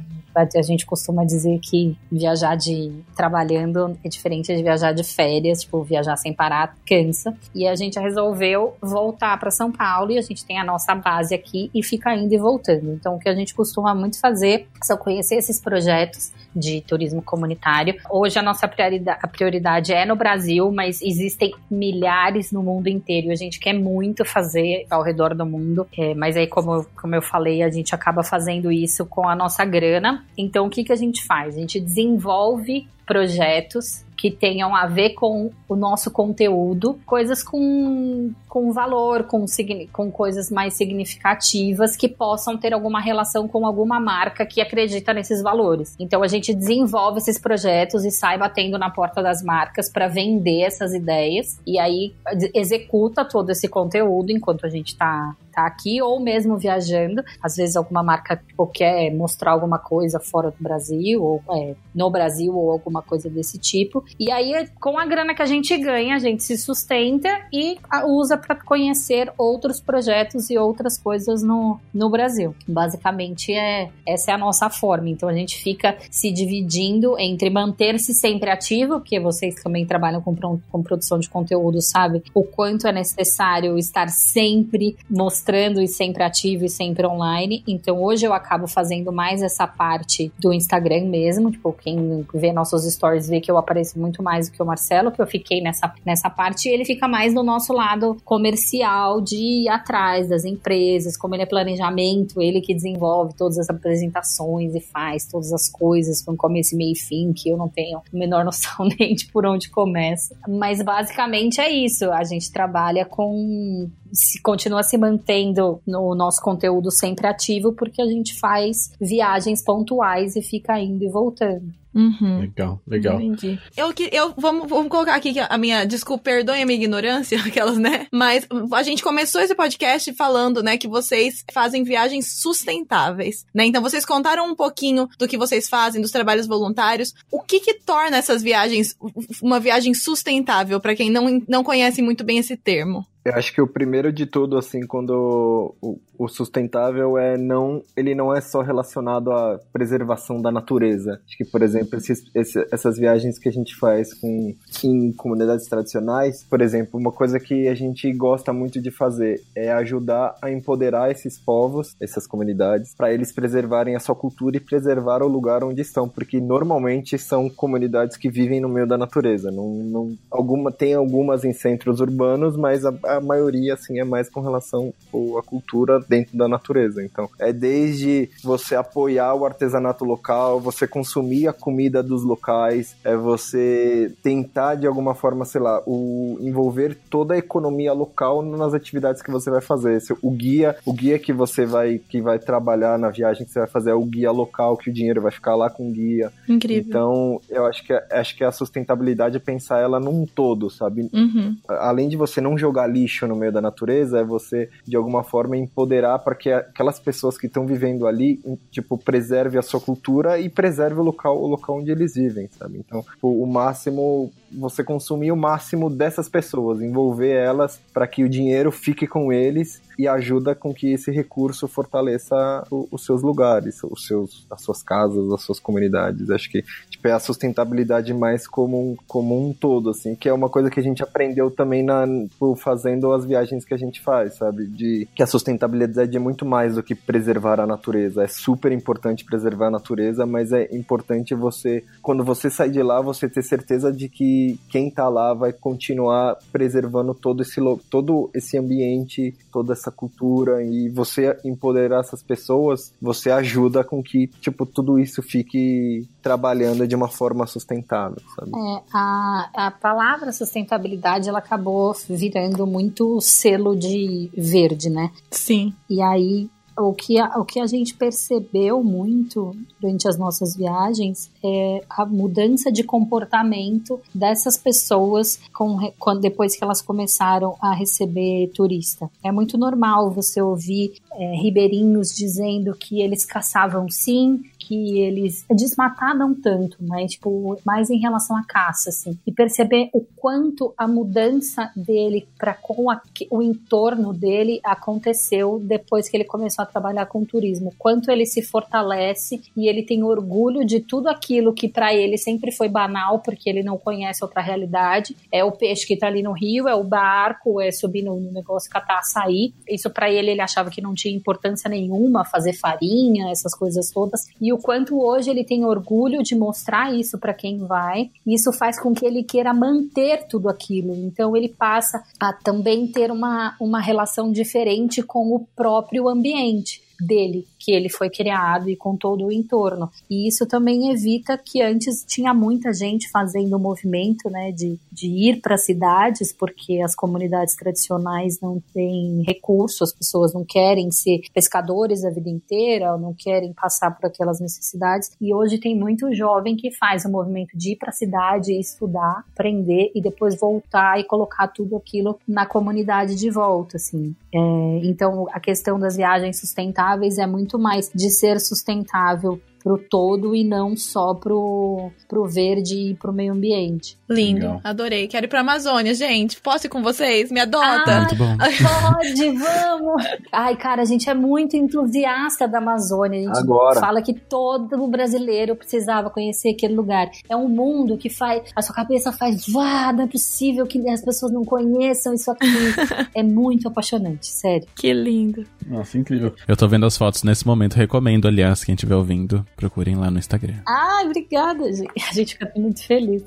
[0.57, 5.83] a gente costuma dizer que viajar de trabalhando é diferente de viajar de férias, tipo,
[5.83, 7.37] viajar sem parar cansa.
[7.53, 11.35] E a gente resolveu voltar para São Paulo e a gente tem a nossa base
[11.35, 12.93] aqui e fica indo e voltando.
[12.93, 17.95] Então, o que a gente costuma muito fazer são conhecer esses projetos de turismo comunitário.
[18.11, 23.29] Hoje a nossa prioridade, a prioridade é no Brasil, mas existem milhares no mundo inteiro
[23.29, 25.87] e a gente quer muito fazer ao redor do mundo.
[25.97, 29.65] É, mas aí, como, como eu falei, a gente acaba fazendo isso com a nossa
[29.65, 30.25] grana.
[30.37, 31.57] Então, o que, que a gente faz?
[31.57, 38.71] A gente desenvolve projetos que tenham a ver com o nosso conteúdo, coisas com, com
[38.71, 39.47] valor, com,
[39.91, 45.41] com coisas mais significativas que possam ter alguma relação com alguma marca que acredita nesses
[45.41, 45.97] valores.
[45.99, 50.65] Então a gente desenvolve esses projetos e sai batendo na porta das marcas para vender
[50.65, 52.13] essas ideias e aí
[52.55, 57.23] executa todo esse conteúdo enquanto a gente está tá aqui ou mesmo viajando.
[57.43, 62.11] Às vezes alguma marca tipo, quer mostrar alguma coisa fora do Brasil ou é, no
[62.11, 64.05] Brasil ou alguma coisa desse tipo.
[64.19, 68.37] E aí, com a grana que a gente ganha, a gente se sustenta e usa
[68.37, 72.55] para conhecer outros projetos e outras coisas no, no Brasil.
[72.67, 75.09] Basicamente, é essa é a nossa forma.
[75.09, 80.35] Então, a gente fica se dividindo entre manter-se sempre ativo, porque vocês também trabalham com,
[80.71, 82.23] com produção de conteúdo, sabe?
[82.35, 87.63] O quanto é necessário estar sempre mostrando e sempre ativo e sempre online.
[87.67, 91.51] Então, hoje eu acabo fazendo mais essa parte do Instagram mesmo.
[91.51, 95.11] Tipo, quem vê nossos stories vê que eu apareço muito mais do que o Marcelo,
[95.11, 99.37] que eu fiquei nessa, nessa parte, e ele fica mais no nosso lado comercial de
[99.37, 104.81] ir atrás das empresas, como ele é planejamento, ele que desenvolve todas as apresentações e
[104.81, 108.45] faz todas as coisas com começo, meio e fim, que eu não tenho a menor
[108.47, 110.37] noção nem de por onde começa.
[110.49, 116.91] Mas basicamente é isso, a gente trabalha com se continua se mantendo no nosso conteúdo
[116.91, 121.73] sempre ativo porque a gente faz viagens pontuais e fica indo e voltando.
[121.95, 122.41] Uhum.
[122.41, 123.21] Legal, legal.
[123.21, 123.59] Entendi.
[123.77, 125.85] Eu, que- eu vamos, vamos colocar aqui a minha.
[125.85, 128.07] Desculpa, perdoem a minha ignorância, aquelas, né?
[128.13, 133.65] Mas a gente começou esse podcast falando, né, que vocês fazem viagens sustentáveis, né?
[133.67, 137.13] Então vocês contaram um pouquinho do que vocês fazem, dos trabalhos voluntários.
[137.31, 138.95] O que que torna essas viagens
[139.43, 143.05] uma viagem sustentável, pra quem não, não conhece muito bem esse termo?
[143.23, 147.83] Eu acho que o primeiro de tudo, assim, quando o, o sustentável é não.
[147.95, 151.21] Ele não é só relacionado à preservação da natureza.
[151.27, 154.55] Acho que, por exemplo, esses- esse- essas viagens que a gente faz com,
[154.85, 159.71] em comunidades tradicionais, por exemplo, uma coisa que a gente gosta muito de fazer é
[159.73, 165.23] ajudar a empoderar esses povos, essas comunidades, para eles preservarem a sua cultura e preservar
[165.23, 169.51] o lugar onde estão, porque normalmente são comunidades que vivem no meio da natureza.
[169.51, 174.29] Não, não, alguma, tem algumas em centros urbanos, mas a, a maioria assim é mais
[174.29, 174.93] com relação
[175.39, 177.03] à cultura dentro da natureza.
[177.03, 181.70] Então, é desde você apoiar o artesanato local, você consumir a comida
[182.03, 187.93] dos locais, é você tentar de alguma forma, sei lá, o, envolver toda a economia
[187.93, 190.01] local nas atividades que você vai fazer.
[190.01, 193.61] Se O guia, o guia que você vai que vai trabalhar na viagem que você
[193.61, 196.33] vai fazer é o guia local, que o dinheiro vai ficar lá com o guia.
[196.49, 196.85] Incrível.
[196.89, 201.09] Então, eu acho que acho que a sustentabilidade é pensar ela num todo, sabe?
[201.13, 201.57] Uhum.
[201.69, 205.57] além de você não jogar lixo no meio da natureza, é você de alguma forma
[205.57, 208.41] empoderar para que aquelas pessoas que estão vivendo ali,
[208.71, 212.79] tipo, preserve a sua cultura e preserve o local, o local onde eles vivem, sabe?
[212.79, 218.29] Então, tipo, o máximo você consumir o máximo dessas pessoas, envolver elas para que o
[218.29, 223.83] dinheiro fique com eles e ajuda com que esse recurso fortaleça o- os seus lugares,
[223.85, 226.31] os seus, as suas casas, as suas comunidades.
[226.31, 230.33] Acho que tipo, é a sustentabilidade mais como um, como um todo, assim, que é
[230.33, 234.01] uma coisa que a gente aprendeu também na, tipo, fazendo as viagens que a gente
[234.01, 234.67] faz, sabe?
[234.67, 238.23] De que a sustentabilidade é muito mais do que preservar a natureza.
[238.25, 243.01] É super importante preservar a natureza, mas é importante você, quando você sair de lá,
[243.01, 248.57] você ter certeza de que quem tá lá vai continuar preservando todo esse, todo esse
[248.57, 254.99] ambiente, toda essa cultura e você empoderar essas pessoas, você ajuda com que, tipo, tudo
[254.99, 258.51] isso fique trabalhando de uma forma sustentável, sabe?
[258.55, 265.11] É, a, a palavra sustentabilidade ela acabou virando muito selo de verde, né?
[265.31, 265.75] Sim.
[265.89, 266.49] E aí
[266.81, 272.05] o que, a, o que a gente percebeu muito durante as nossas viagens é a
[272.05, 279.11] mudança de comportamento dessas pessoas com, quando, depois que elas começaram a receber turista.
[279.23, 284.41] É muito normal você ouvir é, ribeirinhos dizendo que eles caçavam sim,
[284.71, 289.91] que eles desmatar não tanto, mas tipo mais em relação à caça, assim, e perceber
[289.93, 293.03] o quanto a mudança dele para com a-
[293.33, 298.43] o entorno dele aconteceu depois que ele começou a trabalhar com turismo, quanto ele se
[298.43, 303.51] fortalece e ele tem orgulho de tudo aquilo que para ele sempre foi banal porque
[303.51, 306.85] ele não conhece outra realidade, é o peixe que tá ali no rio, é o
[306.85, 309.53] barco, é subir no no negócio catar açaí.
[309.69, 314.27] Isso para ele ele achava que não tinha importância nenhuma fazer farinha, essas coisas todas.
[314.41, 318.11] E o quanto hoje ele tem orgulho de mostrar isso para quem vai.
[318.27, 320.95] Isso faz com que ele queira manter tudo aquilo.
[320.95, 327.47] Então ele passa a também ter uma, uma relação diferente com o próprio ambiente dele,
[327.61, 329.91] que ele foi criado e com todo o entorno.
[330.09, 335.07] E isso também evita que antes tinha muita gente fazendo o movimento, né, de, de
[335.07, 341.21] ir para cidades, porque as comunidades tradicionais não têm recursos, as pessoas não querem ser
[341.35, 345.13] pescadores a vida inteira, não querem passar por aquelas necessidades.
[345.21, 349.25] E hoje tem muito jovem que faz o movimento de ir para a cidade, estudar,
[349.33, 354.15] aprender e depois voltar e colocar tudo aquilo na comunidade de volta, assim.
[354.33, 354.39] É,
[354.85, 360.45] então, a questão das viagens sustentáveis é muito mais de ser sustentável pro todo e
[360.45, 363.99] não só pro, pro verde e pro meio ambiente.
[364.09, 364.41] Lindo.
[364.41, 364.61] Legal.
[364.65, 365.07] Adorei.
[365.07, 366.41] Quero ir pra Amazônia, gente.
[366.41, 367.31] Posso ir com vocês?
[367.31, 367.85] Me adota.
[367.87, 368.37] Ah, Muito bom.
[368.37, 370.05] Pode, vamos!
[370.33, 373.21] Ai, cara, a gente é muito entusiasta da Amazônia.
[373.21, 373.81] A gente Agora.
[373.81, 377.11] fala que todo brasileiro precisava conhecer aquele lugar.
[377.29, 378.43] É um mundo que faz.
[378.55, 379.47] A sua cabeça faz.
[379.49, 382.47] Vá, não é possível que as pessoas não conheçam isso aqui.
[383.15, 384.67] é muito apaixonante, sério.
[384.75, 385.45] Que lindo.
[385.67, 386.35] Nossa, incrível.
[386.49, 390.19] Eu tô vendo as fotos nesse momento, recomendo, aliás, quem estiver ouvindo, procurem lá no
[390.19, 390.55] Instagram.
[390.67, 391.93] Ai, obrigada, gente.
[392.09, 393.23] A gente fica muito feliz.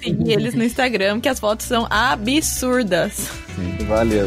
[0.00, 3.28] Seguir eles no Instagram, que as fotos são absurdas.
[3.88, 4.26] Valeu.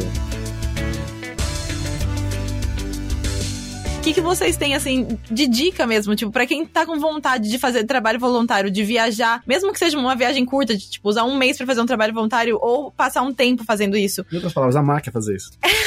[3.97, 6.15] O que, que vocês têm, assim, de dica mesmo?
[6.15, 9.97] Tipo, pra quem tá com vontade de fazer trabalho voluntário, de viajar, mesmo que seja
[9.97, 13.21] uma viagem curta, de, tipo, usar um mês pra fazer um trabalho voluntário ou passar
[13.21, 14.25] um tempo fazendo isso.
[14.31, 15.51] Em outras palavras, a máquina fazer isso.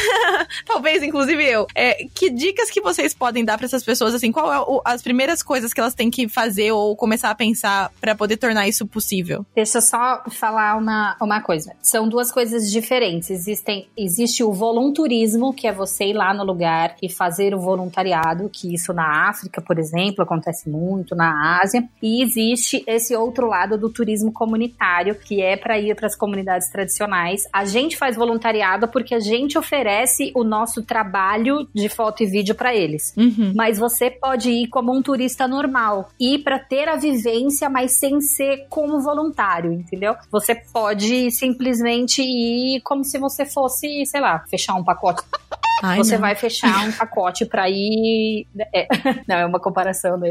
[0.66, 1.66] talvez inclusive eu.
[1.74, 4.32] É, que dicas que vocês podem dar para essas pessoas assim?
[4.32, 7.90] Qual é o, as primeiras coisas que elas têm que fazer ou começar a pensar
[8.00, 9.44] para poder tornar isso possível?
[9.54, 11.74] Deixa eu só falar uma, uma coisa.
[11.82, 13.30] São duas coisas diferentes.
[13.30, 18.48] Existem, existe o volunturismo, que é você ir lá no lugar e fazer o voluntariado,
[18.48, 21.82] que isso na África, por exemplo, acontece muito, na Ásia.
[22.02, 26.68] E existe esse outro lado do turismo comunitário, que é para ir para as comunidades
[26.68, 27.42] tradicionais.
[27.52, 32.54] A gente faz voluntariado porque a gente oferece o nosso trabalho de foto e vídeo
[32.54, 33.14] para eles.
[33.16, 33.52] Uhum.
[33.54, 38.20] Mas você pode ir como um turista normal, ir para ter a vivência, mas sem
[38.20, 40.14] ser como voluntário, entendeu?
[40.30, 45.22] Você pode simplesmente ir como se você fosse, sei lá, fechar um pacote.
[45.82, 46.20] Ai, você não.
[46.20, 48.46] vai fechar um pacote para ir.
[48.74, 48.86] é,
[49.26, 50.30] não, é uma comparação, né?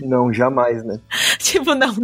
[0.00, 0.98] Não, jamais, né?
[1.38, 1.94] tipo, não.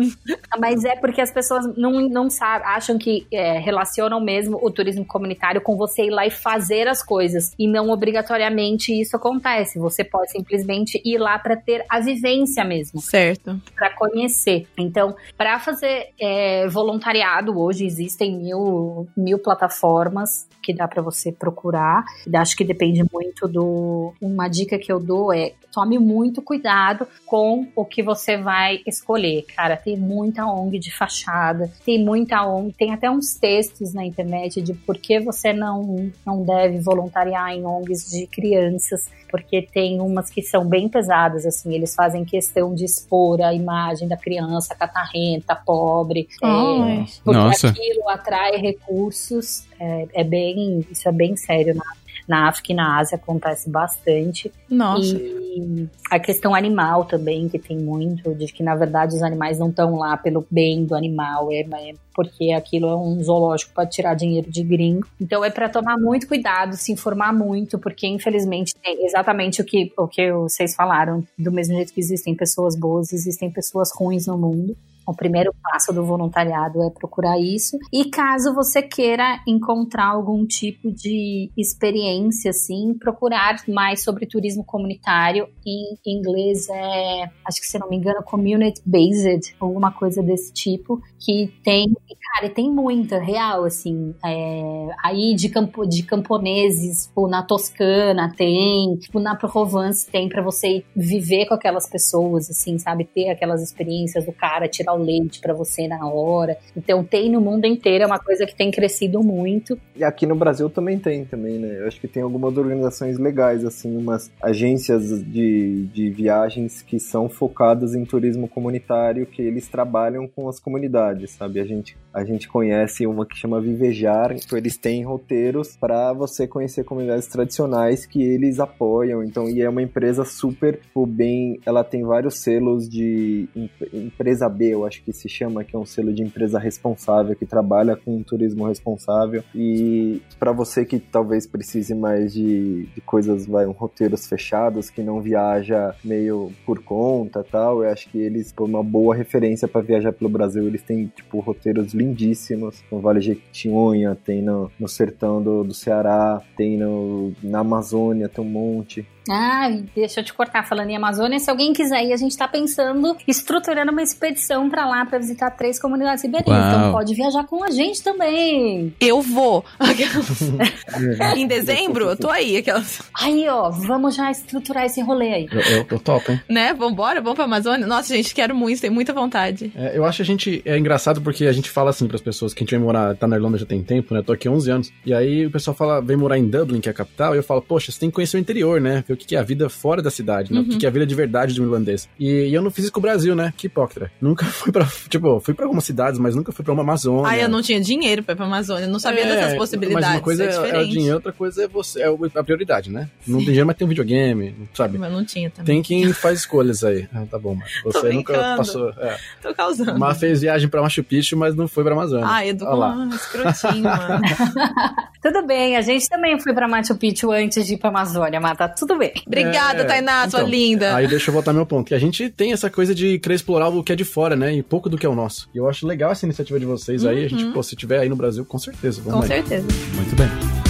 [0.59, 5.05] Mas é porque as pessoas não, não sabem, acham que é, relacionam mesmo o turismo
[5.05, 7.53] comunitário com você ir lá e fazer as coisas.
[7.59, 9.79] E não obrigatoriamente isso acontece.
[9.79, 13.01] Você pode simplesmente ir lá para ter a vivência mesmo.
[13.01, 13.61] Certo.
[13.75, 14.67] para conhecer.
[14.77, 22.05] Então, para fazer é, voluntariado, hoje existem mil, mil plataformas que dá para você procurar.
[22.35, 24.13] Acho que depende muito do.
[24.21, 29.45] Uma dica que eu dou é tome muito cuidado com o que você vai escolher.
[29.55, 34.63] Cara, tem muita ONG de fachada, tem muita ONG, tem até uns textos na internet
[34.63, 40.31] de por que você não, não deve voluntariar em ONGs de crianças, porque tem umas
[40.31, 45.55] que são bem pesadas, assim, eles fazem questão de expor a imagem da criança catarrenta,
[45.55, 47.69] pobre, é, porque Nossa.
[47.69, 51.85] aquilo atrai recursos, é, é bem, isso é bem sério na,
[52.27, 54.53] na África e na Ásia acontece bastante.
[54.69, 55.17] Nossa.
[55.17, 59.71] E a questão animal também, que tem muito, de que na verdade os animais não
[59.71, 64.15] estão lá pelo bem do animal, é, é porque aquilo é um zoológico para tirar
[64.15, 65.07] dinheiro de gringo.
[65.21, 69.93] Então é para tomar muito cuidado, se informar muito, porque infelizmente é exatamente o que,
[69.97, 74.37] o que vocês falaram, do mesmo jeito que existem pessoas boas, existem pessoas ruins no
[74.37, 74.77] mundo.
[75.07, 77.79] O primeiro passo do voluntariado é procurar isso.
[77.93, 85.49] E caso você queira encontrar algum tipo de experiência, assim, procurar mais sobre turismo comunitário.
[85.65, 91.01] Em inglês é, acho que se não me engano, community based, alguma coisa desse tipo,
[91.19, 91.93] que tem,
[92.35, 94.15] cara, tem muita, real, assim.
[94.25, 100.43] é, aí de, campo, de camponeses, tipo, na Toscana tem, tipo, na Provence tem para
[100.43, 103.05] você viver com aquelas pessoas, assim, sabe?
[103.05, 106.57] Ter aquelas experiências do cara tirar o leite para você na hora.
[106.77, 109.79] Então tem no mundo inteiro, é uma coisa que tem crescido muito.
[109.95, 111.81] E aqui no Brasil também tem, também, né?
[111.81, 117.29] Eu acho que tem algumas organizações legais, assim, umas agências de, de viagens que são
[117.29, 121.61] focadas em turismo comunitário, que eles trabalham com as comunidades, sabe?
[121.61, 126.47] A gente, a gente conhece uma que chama Vivejar, então eles têm roteiros para você
[126.47, 131.85] conhecer comunidades tradicionais que eles apoiam, então, e é uma empresa super, tipo, bem, ela
[131.85, 135.85] tem vários selos de em- empresa B, eu acho que se chama, que é um
[135.85, 139.43] selo de empresa responsável, que trabalha com turismo responsável.
[139.55, 145.03] E para você que talvez precise mais de, de coisas, vai, um roteiros fechados, que
[145.03, 149.81] não viaja meio por conta tal, eu acho que eles, por uma boa referência para
[149.81, 152.83] viajar pelo Brasil, eles têm, tipo, roteiros lindíssimos.
[152.91, 158.45] No Vale Jequitinhonha, tem no, no sertão do, do Ceará, tem no, na Amazônia, tem
[158.45, 159.07] um monte.
[159.31, 161.39] Ah, deixa eu te cortar falando em Amazônia.
[161.39, 165.51] Se alguém quiser ir, a gente tá pensando, estruturando uma expedição pra lá pra visitar
[165.51, 166.59] três comunidades ribeirinhas.
[166.59, 166.79] Uau.
[166.79, 168.95] Então pode viajar com a gente também.
[169.01, 169.65] Eu vou.
[171.37, 172.57] em dezembro, eu tô aí.
[172.57, 175.49] Aquelas, Aí, ó, vamos já estruturar esse rolê aí.
[175.51, 176.41] Eu, eu, eu topo, hein?
[176.49, 176.73] né?
[176.75, 177.87] Vambora, vamos pra Amazônia.
[177.87, 179.73] Nossa, gente, quero muito, tenho muita vontade.
[179.75, 182.53] É, eu acho que a gente é engraçado porque a gente fala assim pras pessoas
[182.55, 184.21] que a gente vem morar, tá na Irlanda já tem tempo, né?
[184.21, 184.93] Eu tô aqui há 11 anos.
[185.05, 187.43] E aí o pessoal fala, vem morar em Dublin, que é a capital, e eu
[187.43, 189.05] falo, poxa, você tem que conhecer o interior, né?
[189.17, 190.61] O que é a vida fora da cidade, né?
[190.61, 192.09] O que é a vida de verdade de um irlandês.
[192.19, 193.53] E, e eu não fiz isso com o Brasil, né?
[193.57, 194.11] Que hipócrita.
[194.21, 197.27] Nunca fui pra, tipo, fui pra algumas cidades, mas nunca fui pra uma Amazônia.
[197.29, 200.07] Ai, eu não tinha dinheiro pra ir pra Amazônia, eu não sabia É, dessas possibilidades.
[200.09, 200.91] Mas uma coisa é é, é o diferente.
[200.93, 203.09] dinheiro, outra coisa é você, é a prioridade, né?
[203.27, 204.99] Não tem dinheiro, mas tem um videogame, sabe?
[204.99, 205.67] Mas não tinha também.
[205.67, 207.09] Tem quem faz escolhas aí.
[207.15, 208.91] Ah, tá bom, mas você nunca passou.
[208.99, 209.17] É.
[209.43, 209.99] Tô causando.
[209.99, 212.27] Mas fez viagem pra Machu Picchu, mas não foi pra Amazônia.
[212.29, 214.23] Ah, Edu, ah, escrotinho, mano.
[215.23, 218.57] Tudo bem, a gente também foi pra Machu Picchu antes de ir pra Amazônia, mas
[218.57, 219.06] tá tudo bem.
[219.27, 220.95] Obrigada, É, Tainá, sua então, linda.
[220.95, 221.87] Aí deixa eu voltar meu ponto.
[221.89, 224.55] Que a gente tem essa coisa de querer explorar o que é de fora, né?
[224.55, 225.49] E pouco do que é o nosso.
[225.55, 227.25] E eu acho legal essa iniciativa de vocês aí.
[227.25, 229.01] A gente, pô, se tiver aí no Brasil, com certeza.
[229.05, 229.43] Vamos Com aí.
[229.43, 229.67] certeza.
[229.95, 230.66] Muito bem.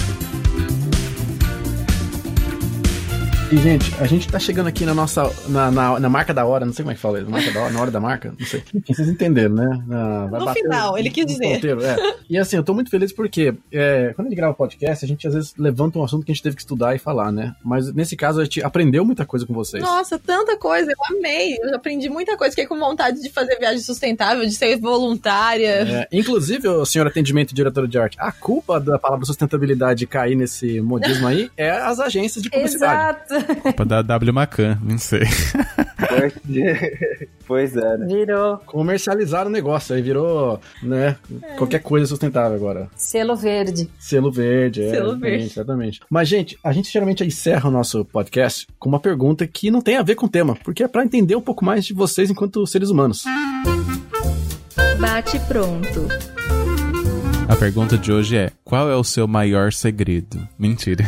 [3.49, 5.31] E, gente, a gente tá chegando aqui na nossa.
[5.47, 7.29] Na, na, na marca da hora, não sei como é que fala isso.
[7.31, 8.61] Marca da hora, na hora da marca, não sei.
[8.75, 9.83] Enfim, vocês entenderam, né?
[9.87, 11.53] Na- vai No final, ele quis dizer.
[11.55, 11.95] ponteiro, é.
[12.29, 15.25] E assim, eu tô muito feliz porque é, quando a gente grava podcast, a gente
[15.25, 17.55] às vezes levanta um assunto que a gente teve que estudar e falar, né?
[17.63, 19.81] Mas nesse caso a gente aprendeu muita coisa com vocês.
[19.81, 21.57] Nossa, tanta coisa, eu amei.
[21.63, 25.67] Eu aprendi muita coisa, fiquei com vontade de fazer viagem sustentável, de ser voluntária.
[25.89, 30.81] É, inclusive, o senhor atendimento diretor de arte, a culpa da palavra sustentabilidade cair nesse
[30.81, 33.21] modismo aí é as agências de publicidade.
[33.31, 33.36] Exato.
[33.61, 35.21] Culpa da W Macan, não sei.
[37.47, 38.05] pois é, né?
[38.07, 41.15] Virou Comercializaram o negócio, aí virou, né,
[41.57, 42.89] qualquer coisa sustentável agora.
[42.95, 43.89] selo verde.
[43.99, 44.91] Selo verde, é.
[44.91, 45.45] Selo exatamente, verde.
[45.45, 45.99] Exatamente.
[46.09, 49.97] Mas, gente, a gente geralmente encerra o nosso podcast com uma pergunta que não tem
[49.97, 52.65] a ver com o tema, porque é pra entender um pouco mais de vocês enquanto
[52.65, 53.23] seres humanos.
[54.99, 56.07] Bate pronto.
[57.49, 60.47] A pergunta de hoje é: qual é o seu maior segredo?
[60.59, 61.05] Mentira.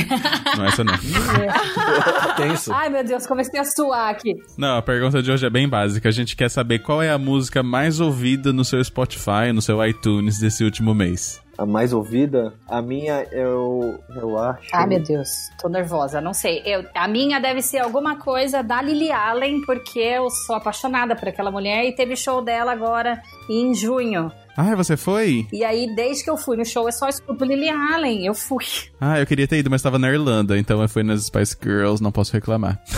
[0.56, 0.94] não é essa não.
[2.36, 2.72] Tenso.
[2.72, 4.34] Ai, meu Deus, comecei a suar aqui.
[4.56, 6.08] Não, a pergunta de hoje é bem básica.
[6.08, 9.84] A gente quer saber qual é a música mais ouvida no seu Spotify, no seu
[9.84, 11.42] iTunes desse último mês.
[11.56, 14.68] A mais ouvida, a minha eu, eu acho.
[14.72, 15.28] Ai, meu Deus,
[15.60, 16.20] tô nervosa.
[16.20, 16.62] Não sei.
[16.64, 21.28] Eu, a minha deve ser alguma coisa da Lily Allen, porque eu sou apaixonada por
[21.28, 24.32] aquela mulher e teve show dela agora em junho.
[24.56, 25.46] Ah, você foi?
[25.52, 28.24] E aí, desde que eu fui no show, eu só escuto Lily Allen.
[28.24, 28.64] Eu fui.
[29.00, 32.02] Ah, eu queria ter ido, mas tava na Irlanda, então eu fui nas Spice Girls,
[32.02, 32.80] não posso reclamar.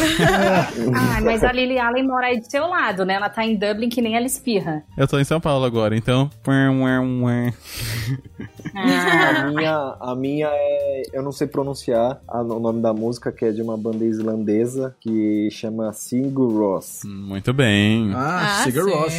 [0.94, 3.14] Ah, mas a Lily Allen mora aí do seu lado, né?
[3.14, 4.82] Ela tá em Dublin que nem ela espirra.
[4.96, 6.30] Eu tô em São Paulo agora, então.
[8.74, 11.02] A minha, a minha é.
[11.12, 14.94] Eu não sei pronunciar a- o nome da música, que é de uma banda islandesa
[15.00, 17.02] que chama Sigur Rós.
[17.04, 18.12] Muito bem.
[18.14, 18.90] Ah, Ah, Sigur sim.
[18.90, 19.14] Ross.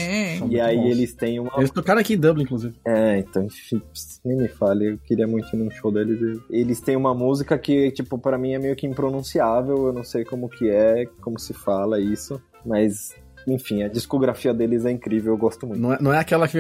[0.51, 0.85] E aí bons.
[0.91, 1.51] eles têm uma.
[1.57, 2.75] Eles tocaram aqui em Dublin, inclusive.
[2.85, 3.81] É, então, enfim,
[4.25, 6.39] nem me fale, eu queria muito ir num show deles.
[6.49, 10.23] Eles têm uma música que, tipo, pra mim é meio que impronunciável, eu não sei
[10.25, 13.13] como que é, como se fala isso, mas,
[13.47, 15.81] enfim, a discografia deles é incrível, eu gosto muito.
[15.81, 16.57] Não é, não é aquela que.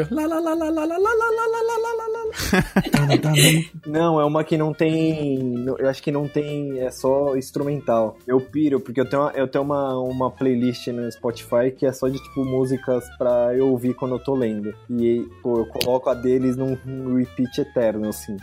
[3.85, 5.65] não, é uma que não tem.
[5.77, 6.79] Eu acho que não tem.
[6.79, 8.17] É só instrumental.
[8.25, 11.91] Eu piro, porque eu tenho, uma, eu tenho uma, uma playlist no Spotify que é
[11.91, 14.73] só de tipo músicas pra eu ouvir quando eu tô lendo.
[14.89, 18.37] E pô, eu coloco a deles num, num repeat eterno, assim.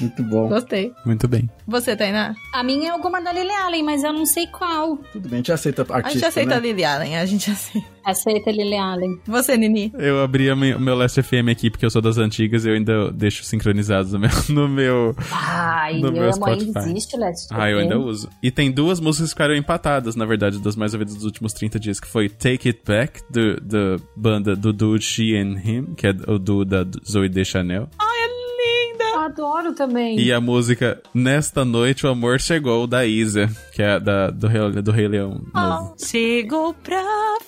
[0.00, 0.48] muito bom.
[0.48, 0.92] Gostei.
[1.06, 1.48] Muito bem.
[1.66, 2.34] Você, Tainá?
[2.52, 4.98] A minha é alguma da Lily Allen, mas eu não sei qual.
[5.12, 6.06] Tudo bem, a gente aceita artista.
[6.06, 6.56] A gente aceita né?
[6.56, 7.96] a Lily Allen, a gente aceita.
[8.04, 9.18] Aceita Lily Allen.
[9.26, 9.92] Você, Nini?
[9.98, 13.10] Eu abri o meu Last FM aqui porque eu sou das antigas e eu ainda
[13.10, 14.30] deixo sincronizados no meu.
[14.48, 15.14] No meu...
[15.32, 16.78] Ai, No meu amo, ainda Spotify.
[16.90, 18.04] existe o Last Ah, eu ainda FM.
[18.04, 18.28] uso.
[18.42, 21.80] E tem duas músicas que ficaram empatadas, na verdade, das mais ouvidas dos últimos 30
[21.80, 26.06] dias, que foi Take It Back, do, da banda do dude She and Him, que
[26.06, 27.88] é o duo da Zoe Deschanel.
[29.26, 30.18] Adoro também.
[30.18, 34.70] E a música Nesta Noite o Amor Chegou, da Isa, que é da, do, Rei,
[34.82, 35.94] do Rei Leão novo.
[35.98, 37.02] Chegou pra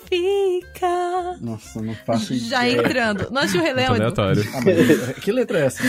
[0.08, 1.36] ficar.
[1.40, 2.84] Nossa, não faço Já ideia.
[2.84, 3.30] entrando.
[3.30, 4.44] Não assistiu o Rei Leão, aleatório.
[4.54, 5.82] Ah, que letra é essa?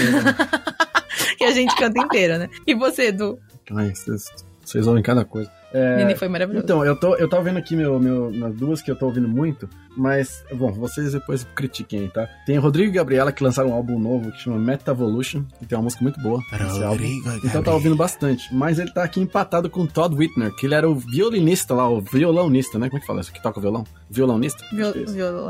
[1.37, 2.49] que a gente canta inteira, né?
[2.67, 3.39] E você, Edu?
[3.71, 4.25] Ai, vocês,
[4.63, 5.51] vocês ouvem cada coisa.
[5.73, 6.63] É, Nini foi maravilhoso.
[6.63, 9.27] Então, eu, tô, eu tava vendo aqui meu, meu, nas duas que eu tô ouvindo
[9.27, 12.27] muito, mas, bom, vocês depois critiquem, tá?
[12.45, 15.77] Tem o Rodrigo e Gabriela que lançaram um álbum novo que chama Metavolution, que tem
[15.77, 16.41] uma música muito boa.
[16.53, 17.03] esse álbum.
[17.43, 18.53] Então eu tava ouvindo bastante.
[18.53, 21.87] Mas ele tá aqui empatado com o Todd Whitner, que ele era o violinista lá,
[21.89, 22.87] o violonista, né?
[22.89, 23.31] Como é que fala isso?
[23.31, 23.83] Que toca o violão?
[24.09, 24.63] Violonista?
[24.71, 24.91] Viol,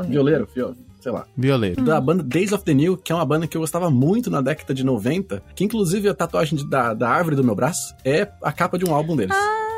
[0.02, 0.06] é.
[0.06, 1.24] Violeiro, viol, sei lá.
[1.36, 1.82] Violeiro.
[1.82, 4.40] Da banda Days of the New, que é uma banda que eu gostava muito na
[4.42, 8.28] década de 90, que inclusive a tatuagem de- da, da árvore do meu braço é
[8.42, 9.34] a capa de um álbum deles.
[9.34, 9.69] Ah,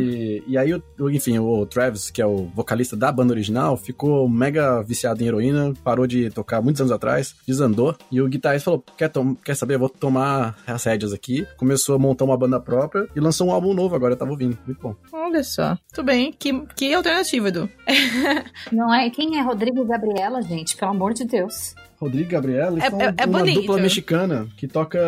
[0.00, 4.28] E, e aí, o- enfim, o Travis, que é o vocalista da banda original, ficou
[4.28, 7.96] mega viciado em heroína, parou de tocar muitos anos atrás, desandou.
[8.10, 9.10] E o guitarrista falou: Quer,
[9.44, 9.74] quer saber?
[9.74, 11.46] Eu vou tomar as rédeas aqui.
[11.56, 14.58] Começou a montar uma banda própria e lançou um álbum novo agora, eu tava ouvindo.
[14.66, 14.94] Muito bom.
[15.12, 15.76] olha só.
[15.92, 16.32] Tudo bem.
[16.32, 17.68] Que, que alternativa, Edu?
[18.72, 19.10] Não é?
[19.10, 20.76] Quem é Rodrigo e Gabriela, gente?
[20.76, 21.74] Pelo amor de Deus.
[22.00, 23.60] Rodrigo e Gabriela eles É- são é- é uma bonito.
[23.60, 24.98] dupla mexicana que toca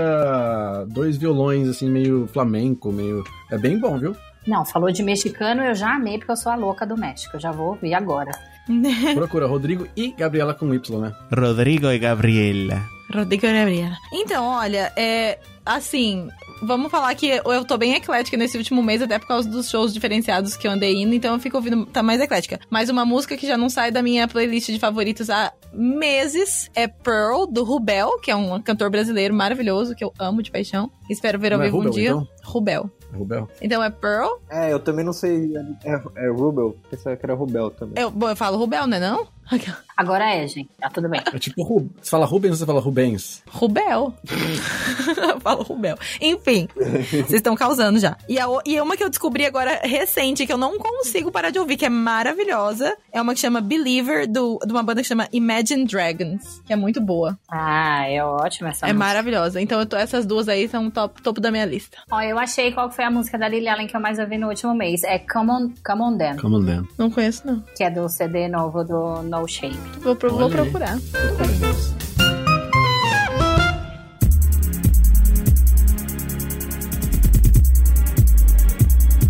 [0.89, 3.23] dois violões, assim, meio flamenco, meio.
[3.51, 4.15] É bem bom, viu?
[4.47, 7.37] Não, falou de mexicano, eu já amei, porque eu sou a louca do México.
[7.37, 8.31] Eu já vou ouvir agora.
[9.15, 11.13] Procura Rodrigo e Gabriela com Y, né?
[11.37, 12.81] Rodrigo e Gabriela.
[13.13, 13.97] Rodrigo e Gabriela.
[14.13, 15.39] Então, olha, é.
[15.67, 16.29] Assim,
[16.63, 19.93] vamos falar que eu tô bem eclética nesse último mês, até por causa dos shows
[19.93, 22.59] diferenciados que eu andei indo, então eu fico ouvindo, tá mais eclética.
[22.71, 26.89] Mas uma música que já não sai da minha playlist de favoritos há meses é
[26.89, 30.91] Pearl, do Rubel, que é um cantor brasileiro maravilhoso, que eu amo de paixão.
[31.11, 32.11] Espero ver ao Não é vivo um Rubel, dia.
[32.11, 32.29] então?
[32.43, 32.91] Rubel.
[33.13, 33.49] Rubel.
[33.61, 34.41] Então é Pearl.
[34.49, 35.53] É, eu também não sei,
[35.85, 38.03] é, é Rubel, pensava que era Rubel também.
[38.03, 39.27] Eu, bom, eu falo Rubel, né não?
[39.97, 40.71] Agora é, gente.
[40.81, 41.21] Tá tudo bem.
[41.33, 43.43] É tipo, Ru- você fala Rubens ou você fala Rubens?
[43.51, 44.15] Rubel.
[45.31, 45.97] Eu falo Rubel.
[46.21, 48.17] Enfim, vocês estão causando já.
[48.29, 51.51] E, a, o- e uma que eu descobri agora recente, que eu não consigo parar
[51.51, 55.09] de ouvir, que é maravilhosa, é uma que chama Believer, do, de uma banda que
[55.09, 57.39] chama Imagine Dragons, que é muito boa.
[57.51, 58.99] Ah, é ótima essa é música.
[59.07, 59.61] maravilhosa.
[59.61, 61.99] Então eu tô- essas duas aí são top, topo da minha lista.
[62.11, 64.49] Ó, eu achei qual foi a música da Lily Allen que eu mais ouvi no
[64.49, 65.03] último mês.
[65.05, 66.85] É Come On, Come On Then, Come on, Dan.
[66.97, 67.63] Não conheço, não.
[67.77, 69.79] que é do CD novo do No Shame.
[70.03, 70.99] Vou, pro- vou procurar.